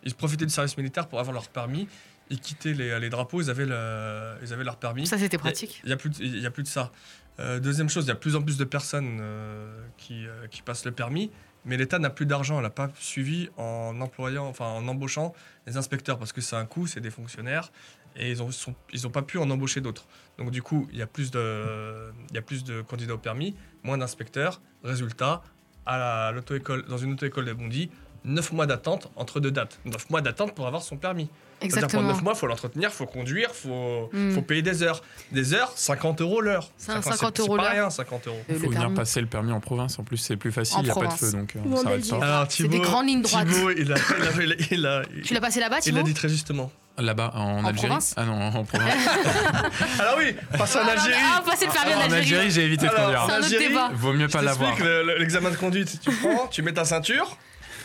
Ils 0.04 0.14
profitaient 0.14 0.44
du 0.46 0.52
service 0.52 0.76
militaire 0.76 1.08
pour 1.08 1.18
avoir 1.20 1.32
leur 1.32 1.48
permis. 1.48 1.88
Ils 2.30 2.40
quittaient 2.40 2.74
les, 2.74 2.98
les 3.00 3.08
drapeaux, 3.10 3.40
ils 3.40 3.50
avaient, 3.50 3.66
le- 3.66 4.34
ils 4.42 4.52
avaient 4.52 4.64
leur 4.64 4.76
permis. 4.76 5.06
Ça, 5.06 5.18
c'était 5.18 5.38
pratique. 5.38 5.80
Il 5.84 5.86
n'y 5.88 5.92
a, 5.92 5.96
plus 5.96 6.10
de- 6.10 6.22
il 6.22 6.38
y 6.40 6.46
a 6.46 6.50
plus 6.50 6.62
de 6.62 6.68
ça. 6.68 6.92
Euh, 7.40 7.60
deuxième 7.60 7.88
chose, 7.88 8.04
il 8.04 8.08
y 8.08 8.10
a 8.10 8.14
de 8.14 8.18
plus 8.18 8.36
en 8.36 8.42
plus 8.42 8.56
de 8.58 8.64
personnes 8.64 9.18
euh, 9.20 9.80
qui, 9.96 10.26
euh, 10.26 10.46
qui 10.48 10.60
passent 10.62 10.84
le 10.84 10.90
permis, 10.92 11.30
mais 11.64 11.76
l'État 11.76 11.98
n'a 11.98 12.10
plus 12.10 12.26
d'argent. 12.26 12.56
Elle 12.56 12.64
n'a 12.64 12.70
pas 12.70 12.90
suivi 12.98 13.48
en 13.56 14.00
employant, 14.00 14.46
enfin 14.46 14.66
en 14.66 14.86
embauchant 14.88 15.34
les 15.66 15.76
inspecteurs 15.76 16.18
parce 16.18 16.32
que 16.32 16.40
c'est 16.40 16.56
un 16.56 16.66
coût, 16.66 16.86
c'est 16.86 17.00
des 17.00 17.10
fonctionnaires 17.10 17.70
et 18.16 18.32
ils 18.32 18.38
n'ont 18.38 18.50
sont, 18.50 18.74
ils 18.92 19.06
ont 19.06 19.10
pas 19.10 19.22
pu 19.22 19.38
en 19.38 19.48
embaucher 19.50 19.80
d'autres. 19.80 20.06
Donc 20.38 20.50
du 20.50 20.62
coup, 20.62 20.88
il 20.92 20.98
y 20.98 21.02
a 21.02 21.06
plus 21.06 21.30
de, 21.30 22.10
il 22.30 22.34
y 22.34 22.38
a 22.38 22.42
plus 22.42 22.64
de 22.64 22.82
candidats 22.82 23.14
au 23.14 23.18
permis, 23.18 23.54
moins 23.84 23.96
d'inspecteurs. 23.98 24.60
Résultat, 24.82 25.42
à 25.86 25.96
la- 25.98 26.26
à 26.26 26.32
l'auto-école, 26.32 26.84
dans 26.86 26.98
une 26.98 27.12
auto-école 27.12 27.44
de 27.44 27.52
Bondy, 27.52 27.90
9 28.24 28.52
mois 28.52 28.66
d'attente 28.66 29.10
entre 29.16 29.40
deux 29.40 29.50
dates. 29.50 29.78
9 29.84 30.10
mois 30.10 30.20
d'attente 30.20 30.54
pour 30.54 30.66
avoir 30.66 30.82
son 30.82 30.96
permis. 30.96 31.28
C'est-à-dire 31.60 31.76
Exactement. 31.78 32.02
pendant 32.02 32.14
9 32.14 32.22
mois, 32.22 32.32
il 32.34 32.38
faut 32.38 32.46
l'entretenir, 32.46 32.88
il 32.92 32.94
faut 32.94 33.06
conduire, 33.06 33.48
il 33.52 33.68
faut, 33.68 34.10
Mm. 34.12 34.32
faut 34.32 34.42
payer 34.42 34.62
des 34.62 34.82
heures. 34.84 35.02
Des 35.32 35.54
heures, 35.54 35.72
50 35.74 36.20
euros 36.20 36.40
l'heure. 36.40 36.70
C'est 36.76 36.92
un 36.92 37.02
50 37.02 37.12
50 37.14 37.36
c'est 37.36 37.42
euros 37.42 37.56
pas 37.56 37.62
l'heure. 37.62 37.72
rien, 37.72 37.90
50 37.90 38.26
euros. 38.28 38.40
Il 38.48 38.54
faut 38.56 38.66
venir 38.66 38.78
permis. 38.80 38.94
passer 38.96 39.20
le 39.20 39.26
permis 39.26 39.50
en 39.52 39.58
province. 39.60 39.98
En 39.98 40.04
plus, 40.04 40.18
c'est 40.18 40.36
plus 40.36 40.52
facile. 40.52 40.76
En 40.78 40.80
Il 40.82 40.84
n'y 40.84 40.90
a 40.90 40.94
pas 40.94 41.00
de 41.00 41.06
province. 41.06 41.20
feu, 41.32 41.32
donc 41.36 41.56
euh, 41.56 41.58
ça 41.58 41.68
va 41.68 41.78
être 41.80 41.86
Belgique. 41.96 42.10
ça. 42.10 42.16
Alors, 42.24 42.46
C'est 42.48 42.68
des 42.68 42.78
grandes 42.78 43.06
lignes 43.08 43.22
droites. 43.22 43.48
Thibaut, 43.48 43.70
il 43.72 43.92
a, 43.92 43.96
il 43.96 44.42
a- 44.42 44.42
il 44.44 44.52
a- 44.52 44.56
il 44.70 44.86
a- 44.86 45.02
Tu 45.24 45.34
l'as 45.34 45.40
passé 45.40 45.58
là-bas, 45.58 45.78
il 45.78 45.82
Thibaut 45.82 45.98
a 45.98 46.02
dit 46.04 46.14
très 46.14 46.28
justement. 46.28 46.70
Là-bas, 46.96 47.30
en, 47.34 47.40
En 47.40 47.64
Algérie 47.64 47.86
province 47.86 48.14
Ah 48.16 48.24
non, 48.24 48.34
en 48.40 48.64
province. 48.64 48.92
Alors 50.00 50.14
oui, 50.18 50.34
passer 50.56 50.78
en 50.78 50.86
Algérie. 50.88 51.14
Ah, 51.24 51.42
passer 51.44 51.66
le 51.66 51.72
permis 51.72 51.94
en 51.94 51.98
en 51.98 52.00
Algérie. 52.02 52.18
Algérie, 52.18 52.50
j'ai 52.50 52.64
évité 52.64 52.86
de 52.86 52.90
Alors, 52.92 53.02
conduire. 53.04 53.20
C'est 53.26 53.32
un 53.32 53.36
autre 53.38 53.44
Algérie, 53.46 53.68
débat. 53.68 53.90
Vaut 53.94 54.12
mieux 54.12 54.28
pas 54.28 54.42
l'avoir. 54.42 54.74
l'examen 55.18 55.50
de 55.50 55.56
conduite, 55.56 56.00
tu 56.00 56.10
prends, 56.12 56.46
tu 56.48 56.62
mets 56.62 56.72
ta 56.72 56.84
ceinture. 56.84 57.36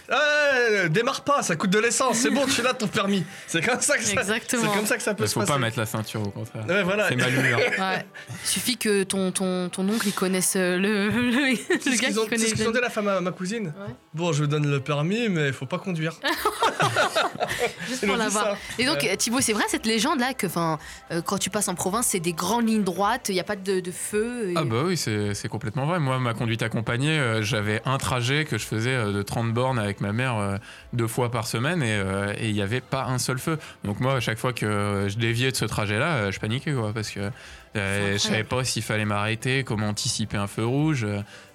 Ouais, 0.10 0.90
démarre 0.90 1.24
pas, 1.24 1.42
ça 1.44 1.56
coûte 1.56 1.70
de 1.70 1.80
l'essence, 1.80 2.18
c'est 2.18 2.30
bon, 2.30 2.46
tu 2.46 2.62
l'as 2.62 2.74
ton 2.74 2.88
permis. 2.88 3.24
C'est 3.48 3.62
comme 3.66 3.80
ça 3.80 3.98
que 3.98 4.04
ça, 4.04 4.12
Exactement. 4.20 4.64
c'est 4.64 4.78
comme 4.78 4.86
ça 4.86 4.98
que 4.98 5.04
ça 5.04 5.14
peut 5.14 5.24
Il 5.24 5.28
se 5.28 5.34
faut 5.34 5.40
passer. 5.42 5.54
pas 5.54 5.58
mettre 5.60 5.80
la 5.80 5.86
ceinture, 5.86 6.22
au 6.22 6.30
contraire. 6.30 6.66
Ouais, 6.68 6.84
voilà. 6.84 7.08
C'est 7.10 7.16
mal 7.16 7.32
hein. 7.34 7.58
Ouais. 7.80 8.06
Suffit 8.44 8.78
que 8.78 9.04
ton, 9.04 9.32
ton, 9.32 9.70
ton 9.70 9.88
oncle 9.88 10.08
il 10.08 10.14
connaisse 10.14 10.56
euh, 10.58 10.78
le, 10.78 11.10
le, 11.10 11.56
C'est 11.80 11.96
gars 12.02 12.10
qui 12.12 12.20
ont, 12.20 12.24
connaît 12.26 12.38
c'est 12.38 12.46
ce 12.48 12.52
les 12.52 12.52
qu'ils 12.52 12.62
ont 12.62 12.66
jeunes. 12.66 12.72
dit 12.74 12.78
à 12.80 12.82
la 12.82 12.90
femme 12.90 13.08
à 13.08 13.22
ma 13.22 13.32
cousine. 13.32 13.68
Ouais. 13.68 13.94
Bon, 14.14 14.34
je 14.34 14.42
vous 14.44 14.48
donne 14.48 14.70
le 14.70 14.80
permis, 14.82 15.30
mais 15.30 15.48
il 15.48 15.54
faut 15.54 15.66
pas 15.66 15.80
conduire. 15.80 16.14
Juste 17.88 18.06
pour 18.06 18.16
l'avoir. 18.18 18.58
Et 18.80 18.86
donc, 18.86 19.02
Ouais. 19.04 19.18
Thibaut, 19.18 19.42
c'est 19.42 19.54
vrai 19.54 19.64
cette 19.68 19.86
légende 19.86 20.20
là 20.20 20.34
que 20.34 20.48
enfin, 20.48 20.80
euh, 21.12 21.22
quand 21.22 21.38
tu 21.38 21.50
passes 21.50 21.68
en 21.68 21.76
province, 21.76 22.08
c'est 22.08 22.20
des 22.20 22.34
grandes 22.34 22.68
lignes 22.68 22.84
droites, 22.84 23.30
il 23.30 23.34
n'y 23.34 23.40
a 23.40 23.44
pas 23.44 23.56
de, 23.56 23.80
de 23.80 23.92
feu. 23.92 24.50
et- 24.50 24.54
Ah 24.56 24.64
bah 24.64 24.82
oui, 24.86 24.98
c'est 24.98 25.34
c'est 25.34 25.48
complètement 25.50 25.86
vrai. 25.86 26.00
Moi, 26.00 26.20
ma 26.20 26.34
conduite 26.34 26.62
accompagnée, 26.64 27.18
euh, 27.20 27.42
j'avais 27.42 27.82
un 27.86 27.98
trajet 27.98 28.46
que 28.46 28.58
je 28.58 28.66
faisais 28.66 28.92
euh, 28.94 29.12
de 29.12 29.22
30 29.22 29.54
bornes 29.54 29.80
avec 29.80 29.93
ma 30.02 30.14
mère 30.14 30.38
euh, 30.38 30.58
deux 30.94 31.08
fois 31.08 31.32
par 31.32 31.48
semaine 31.48 31.82
et 31.82 31.94
euh, 31.94 32.34
il 32.42 32.54
n'y 32.54 32.62
avait 32.62 32.82
pas 32.82 33.06
un 33.06 33.18
seul 33.18 33.40
feu. 33.40 33.58
Donc 33.84 34.00
moi, 34.00 34.16
à 34.16 34.20
chaque 34.20 34.38
fois 34.38 34.54
que 34.54 35.08
je 35.10 35.18
déviais 35.18 35.52
de 35.52 35.56
ce 35.56 35.66
trajet-là, 35.66 36.14
euh, 36.14 36.32
je 36.32 36.40
paniquais 36.40 36.74
quoi, 36.74 36.94
parce 36.94 37.10
que 37.10 37.32
je 37.76 38.18
savais 38.18 38.44
pas 38.44 38.64
s'il 38.64 38.84
fallait 38.84 39.06
m'arrêter, 39.06 39.64
comment 39.64 39.88
anticiper 39.88 40.38
un 40.38 40.48
feu 40.48 40.66
rouge. 40.66 41.08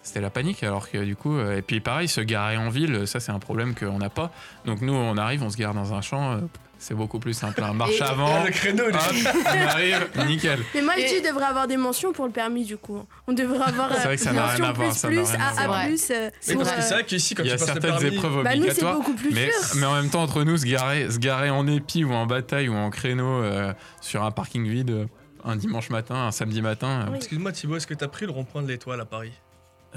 C'était 0.02 0.21
la 0.21 0.30
panique. 0.30 0.62
Alors 0.62 0.90
que 0.90 0.99
du 0.99 1.14
coup, 1.14 1.38
et 1.38 1.62
puis 1.62 1.80
pareil, 1.80 2.09
se 2.09 2.21
garer 2.21 2.57
en 2.57 2.71
ville, 2.71 3.07
ça 3.07 3.21
c'est 3.21 3.30
un 3.30 3.38
problème 3.38 3.75
qu'on 3.75 3.99
n'a 3.99 4.11
pas. 4.11 4.33
Donc 4.64 4.80
nous, 4.80 4.95
on 4.95 5.16
arrive, 5.16 5.42
on 5.42 5.50
se 5.50 5.57
gare 5.57 5.75
dans 5.75 5.95
un 5.95 6.00
champ. 6.00 6.40
C'est 6.78 6.94
beaucoup 6.94 7.18
plus 7.18 7.35
simple. 7.35 7.62
hein. 7.62 7.73
Marche 7.73 7.99
Et- 8.00 8.02
avant, 8.02 8.44
Le 8.44 8.50
créneau, 8.50 8.85
hop, 8.88 8.94
on 8.94 9.66
arrive, 9.68 10.08
nickel. 10.26 10.61
Mais 10.75 10.82
moi, 10.82 10.94
je 10.97 11.14
Et- 11.16 11.20
devrait 11.20 11.44
avoir 11.47 11.66
des 11.66 11.76
mentions 11.76 12.12
pour 12.12 12.26
le 12.26 12.30
permis, 12.32 12.64
du 12.64 12.76
coup. 12.76 13.02
On 13.26 13.32
devrait 13.32 13.66
avoir 13.68 13.92
C'est 13.94 14.04
vrai 14.04 14.16
que 14.16 14.23
ça 14.23 14.32
n'a 14.32 14.42
rien 14.47 14.50
mention 14.50 14.64
à 14.64 14.73
voir, 14.73 14.88
plus 14.90 15.00
plus, 15.00 15.18
à 15.18 15.32
euh, 15.35 15.88
euh, 16.11 16.30
c'est 16.40 16.54
vrai 16.94 17.04
qu'ici, 17.04 17.35
quand 17.35 17.42
Il 17.42 17.47
y 17.47 17.49
tu 17.50 17.54
a 17.54 17.58
certaines 17.58 17.97
permis, 17.99 18.16
épreuves 18.16 18.42
Bah, 18.44 18.50
nous, 18.54 18.62
c'est 18.62 18.68
obligatoires. 18.70 18.94
beaucoup 18.97 19.14
plus 19.14 19.30
mais, 19.32 19.50
sûr. 19.50 19.76
mais 19.76 19.87
en 19.87 19.94
même 19.94 20.11
temps, 20.11 20.23
entre 20.23 20.44
nous, 20.44 20.56
se 20.56 20.64
garer, 20.66 21.11
se 21.11 21.18
garer 21.18 21.50
en 21.50 21.66
épi 21.66 22.04
ou 22.04 22.12
en 22.12 22.26
bataille 22.26 22.68
ou 22.68 22.75
en 22.75 22.90
créneau 22.90 23.42
euh, 23.42 23.73
sur 24.00 24.23
un 24.23 24.30
parking 24.30 24.66
vide 24.68 24.90
euh, 24.90 25.06
un 25.44 25.56
dimanche 25.56 25.90
matin, 25.90 26.14
un 26.14 26.30
samedi 26.32 26.62
matin, 26.62 27.02
euh, 27.06 27.11
Oui. 27.11 27.16
Excuse-moi 27.18 27.52
Thibaut, 27.52 27.76
est-ce 27.76 27.87
que 27.87 27.94
t'as 27.94 28.08
pris 28.08 28.26
le 28.26 28.32
rond-point 28.32 28.62
de 28.62 28.68
l'étoile 28.68 29.00
à 29.00 29.04
Paris? 29.04 29.32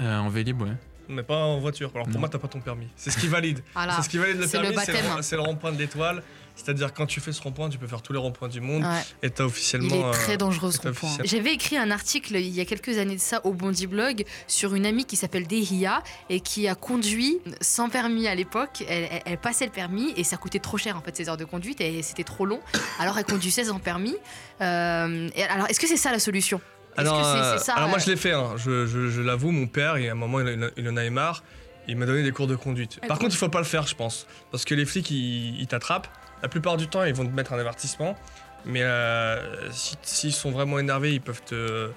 Euh, 0.00 0.18
en 0.18 0.28
vélib, 0.28 0.62
ouais. 0.62 0.68
Mais 1.08 1.22
pas 1.24 1.36
en 1.36 1.58
voiture. 1.58 1.90
Alors 1.94 2.06
pour 2.06 2.14
Non. 2.14 2.20
moi, 2.20 2.28
t'as 2.28 2.38
pas 2.38 2.48
ton 2.48 2.60
permis. 2.60 2.86
C'est 2.96 3.10
ce 3.10 3.18
qui 3.18 3.26
valide. 3.26 3.60
Voilà. 3.74 3.94
C'est 3.96 4.02
ce 4.02 4.08
qui 4.08 4.18
valide 4.18 4.38
le 4.40 4.46
permis, 4.46 4.68
le, 5.16 5.22
c'est 5.22 5.36
le 5.36 5.42
rond-point 5.42 5.72
de 5.72 5.78
l'étoile. 5.78 6.22
C'est-à-dire 6.54 6.92
quand 6.92 7.06
tu 7.06 7.20
fais 7.20 7.32
ce 7.32 7.40
rond-point, 7.42 7.68
tu 7.70 7.78
peux 7.78 7.86
faire 7.86 8.02
tous 8.02 8.12
les 8.12 8.18
ronds-points 8.18 8.48
du 8.48 8.60
monde 8.60 8.82
Ouais. 8.84 9.00
et 9.22 9.30
t'as 9.30 9.44
officiellement. 9.44 9.88
Il 9.94 10.00
est 10.00 10.04
euh, 10.04 10.10
très 10.12 10.36
dangereux 10.36 10.70
ce 10.70 10.78
rond-point. 10.78 11.08
officiel. 11.08 11.26
J'avais 11.26 11.52
écrit 11.54 11.76
un 11.76 11.90
article 11.90 12.36
il 12.36 12.48
y 12.50 12.60
a 12.60 12.64
quelques 12.64 12.98
années 12.98 13.16
de 13.16 13.20
ça 13.20 13.40
au 13.44 13.52
Bondi 13.52 13.86
Blog 13.86 14.24
sur 14.46 14.74
une 14.74 14.86
amie 14.86 15.04
qui 15.04 15.16
s'appelle 15.16 15.46
Dehia 15.46 16.02
et 16.30 16.40
qui 16.40 16.68
a 16.68 16.74
conduit 16.74 17.38
sans 17.60 17.88
permis 17.88 18.28
à 18.28 18.34
l'époque. 18.34 18.84
Elle, 18.88 19.08
elle- 19.10 19.22
elle 19.24 19.38
passait 19.38 19.64
le 19.66 19.72
permis 19.72 20.12
et 20.16 20.24
ça 20.24 20.36
coûtait 20.36 20.58
trop 20.58 20.76
cher 20.78 20.96
en 20.96 21.00
fait 21.00 21.16
ses 21.16 21.28
heures 21.28 21.36
de 21.36 21.44
conduite 21.44 21.80
et 21.80 22.02
c'était 22.02 22.24
trop 22.24 22.46
long. 22.46 22.60
Alors 22.98 23.18
elle 23.18 23.24
conduisait 23.24 23.64
sans 23.64 23.78
permis. 23.78 24.16
Euh, 24.60 25.28
et 25.34 25.42
alors 25.44 25.66
est-ce 25.68 25.80
que 25.80 25.86
c'est 25.88 25.96
ça 25.96 26.12
la 26.12 26.18
solution? 26.18 26.60
Alors, 26.96 27.18
que 27.22 27.26
euh, 27.26 27.58
ça 27.58 27.74
alors 27.74 27.88
moi 27.88 27.98
je 27.98 28.10
l'ai 28.10 28.16
fait, 28.16 28.32
hein. 28.32 28.52
je, 28.58 28.84
je- 28.86 29.08
je 29.08 29.20
l'avoue, 29.22 29.50
mon 29.50 29.66
père, 29.66 29.98
il 29.98 30.04
y 30.04 30.08
a 30.08 30.12
un 30.12 30.14
moment 30.14 30.40
il, 30.40 30.48
en 30.58 30.66
a- 30.66 30.70
il 30.76 30.86
en 30.88 30.96
avait 30.98 31.08
marre, 31.08 31.42
il 31.88 31.96
m'a 31.96 32.04
donné 32.04 32.22
des 32.22 32.32
cours 32.32 32.46
de 32.46 32.54
conduite. 32.54 33.00
Par 33.08 33.18
contre 33.18 33.34
il 33.34 33.38
faut 33.38 33.48
pas 33.48 33.60
le 33.60 33.64
faire 33.64 33.86
je 33.86 33.94
pense, 33.94 34.26
parce 34.50 34.66
que 34.66 34.74
les 34.74 34.84
flics 34.84 35.10
ils, 35.10 35.58
ils 35.58 35.66
t'attrapent, 35.66 36.06
la 36.42 36.48
plupart 36.48 36.76
du 36.76 36.88
temps 36.88 37.04
ils 37.04 37.14
vont 37.14 37.24
te 37.26 37.34
mettre 37.34 37.52
un 37.52 37.58
avertissement, 37.58 38.16
mais 38.64 38.82
euh, 38.82 39.70
si- 39.70 39.96
s'ils 40.02 40.32
sont 40.32 40.50
vraiment 40.50 40.78
énervés 40.78 41.12
ils 41.14 41.20
peuvent 41.20 41.42
te 41.42 41.90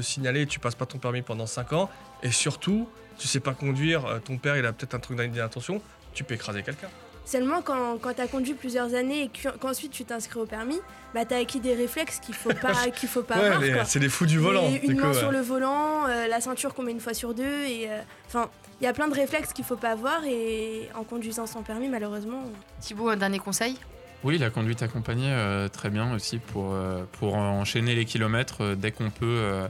signaler, 0.00 0.46
tu 0.46 0.60
passes 0.60 0.74
pas 0.74 0.86
ton 0.86 0.98
permis 0.98 1.22
pendant 1.22 1.46
5 1.46 1.72
ans, 1.72 1.90
et 2.22 2.30
surtout 2.30 2.88
tu 3.18 3.26
sais 3.28 3.40
pas 3.40 3.54
conduire, 3.54 4.04
euh, 4.04 4.18
ton 4.18 4.36
père 4.36 4.56
il 4.58 4.66
a 4.66 4.72
peut-être 4.72 4.94
un 4.94 4.98
truc 4.98 5.16
d'intention, 5.18 5.80
tu 6.12 6.22
peux 6.24 6.34
écraser 6.34 6.62
quelqu'un. 6.62 6.88
Seulement, 7.26 7.60
quand, 7.60 7.98
quand 8.00 8.14
tu 8.14 8.20
as 8.22 8.28
conduit 8.28 8.54
plusieurs 8.54 8.94
années 8.94 9.24
et 9.24 9.28
que- 9.28 9.54
qu'ensuite 9.58 9.90
tu 9.90 10.04
t'inscris 10.04 10.38
au 10.38 10.46
permis, 10.46 10.78
bah, 11.12 11.24
tu 11.24 11.34
as 11.34 11.38
acquis 11.38 11.58
des 11.60 11.74
réflexes 11.74 12.20
qu'il 12.20 12.34
faut 12.36 12.54
pas, 12.54 12.72
qu'il 12.94 13.08
faut 13.08 13.22
pas 13.22 13.36
Ouais, 13.38 13.68
avoir. 13.68 13.86
c'est 13.86 13.98
les 13.98 14.08
fous 14.08 14.26
du 14.26 14.38
volant. 14.38 14.62
Et 14.70 14.80
une 14.86 14.94
coup, 14.96 15.02
main 15.06 15.12
ouais. 15.12 15.18
sur 15.18 15.32
le 15.32 15.40
volant, 15.40 16.06
euh, 16.08 16.28
la 16.28 16.40
ceinture 16.40 16.72
qu'on 16.72 16.84
met 16.84 16.92
une 16.92 17.00
fois 17.00 17.14
sur 17.14 17.34
deux. 17.34 17.42
et 17.66 17.90
euh, 17.90 18.00
Enfin, 18.28 18.48
il 18.80 18.84
y 18.84 18.86
a 18.86 18.92
plein 18.92 19.08
de 19.08 19.14
réflexes 19.14 19.52
qu'il 19.52 19.64
faut 19.64 19.76
pas 19.76 19.90
avoir 19.90 20.24
et 20.24 20.88
en 20.94 21.02
conduisant 21.02 21.46
sans 21.46 21.62
permis, 21.62 21.88
malheureusement. 21.88 22.42
Thibaut, 22.80 23.08
un 23.08 23.16
dernier 23.16 23.40
conseil? 23.40 23.76
Oui, 24.22 24.38
la 24.38 24.50
conduite 24.50 24.82
accompagnée, 24.82 25.30
euh, 25.32 25.68
très 25.68 25.90
bien 25.90 26.14
aussi 26.14 26.38
pour, 26.38 26.72
euh, 26.74 27.02
pour 27.18 27.34
enchaîner 27.34 27.94
les 27.96 28.04
kilomètres 28.04 28.62
euh, 28.62 28.74
dès 28.76 28.92
qu'on 28.92 29.10
peut, 29.10 29.26
euh, 29.26 29.66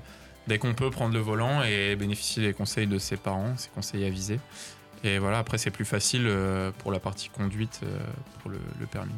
dès 0.47 0.59
qu'on 0.59 0.75
peut 0.75 0.91
prendre 0.91 1.15
le 1.15 1.21
volant 1.21 1.63
et 1.63 1.97
bénéficier 1.97 2.43
des 2.47 2.53
conseils 2.53 2.87
de 2.87 2.99
ses 2.99 3.17
parents, 3.17 3.57
ses 3.57 3.71
conseils 3.75 4.05
avisés. 4.05 4.41
Et 5.05 5.19
voilà, 5.19 5.39
après 5.39 5.59
c'est 5.59 5.71
plus 5.71 5.85
facile 5.85 6.27
euh, 6.27 6.71
pour 6.79 6.93
la 6.93 7.01
partie 7.01 7.29
conduite, 7.29 7.81
euh, 7.83 7.99
pour 8.41 8.51
le, 8.51 8.59
permis. 8.91 9.13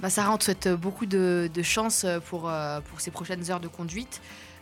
Bah, 0.00 0.10
Sarah, 0.10 0.34
on 0.34 0.38
te 0.38 0.44
souhaite 0.44 0.68
beaucoup 0.68 1.06
de, 1.06 1.50
de 1.52 1.62
chance 1.62 2.04
pour, 2.26 2.48
euh, 2.48 2.80
pour 2.80 3.00
ces 3.00 3.10
prochaines 3.10 3.50
heures 3.50 3.60
de 3.60 3.68
conduite. 3.68 4.20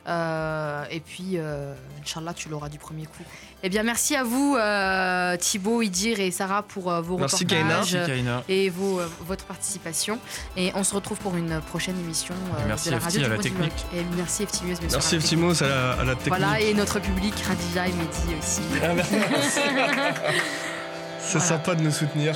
Euh, 0.08 0.84
et 0.90 1.00
puis, 1.00 1.32
euh, 1.34 1.74
Inch'Allah, 2.02 2.34
tu 2.34 2.48
l'auras 2.48 2.68
du 2.68 2.78
premier 2.78 3.06
coup. 3.06 3.22
Eh 3.62 3.68
bien, 3.68 3.84
merci 3.84 4.16
à 4.16 4.24
vous, 4.24 4.56
euh, 4.58 5.36
Thibaut, 5.36 5.82
Idir 5.82 6.18
et 6.18 6.32
Sarah, 6.32 6.62
pour 6.64 6.90
euh, 6.90 7.00
vos 7.00 7.16
Merci, 7.18 7.46
Kaina. 7.46 7.62
reportages 7.68 7.94
Merci 7.94 8.10
Kaina. 8.10 8.42
et 8.48 8.68
vos, 8.70 8.98
euh, 8.98 9.06
votre 9.26 9.44
participation. 9.44 10.18
Et 10.56 10.72
on 10.74 10.82
se 10.82 10.94
retrouve 10.94 11.18
pour 11.18 11.36
une 11.36 11.60
prochaine 11.60 11.96
émission 12.00 12.34
euh, 12.58 12.64
merci, 12.66 12.86
de 12.88 12.94
la 12.94 12.98
FT, 13.00 13.04
radio 13.04 13.20
à 13.20 13.24
du 13.24 13.30
la 13.30 13.38
technique. 13.38 13.86
Et 13.94 14.02
merci. 14.16 14.46
Merci 14.64 14.82
à 14.96 14.98
la 15.12 15.16
Eftimos 15.18 15.62
à 15.62 15.68
la, 15.68 15.92
à 15.92 16.04
la 16.04 16.14
technique. 16.16 16.28
Voilà, 16.36 16.60
et 16.60 16.74
notre 16.74 16.98
public, 16.98 17.34
Radija 17.46 17.86
et 17.86 17.92
Mehdi 17.92 18.34
aussi. 18.40 18.62
Ah, 18.82 18.94
merci. 18.94 19.14
C'est 21.20 21.38
Voilà. 21.38 21.46
sympa 21.46 21.74
de 21.76 21.82
nous 21.82 21.92
soutenir. 21.92 22.34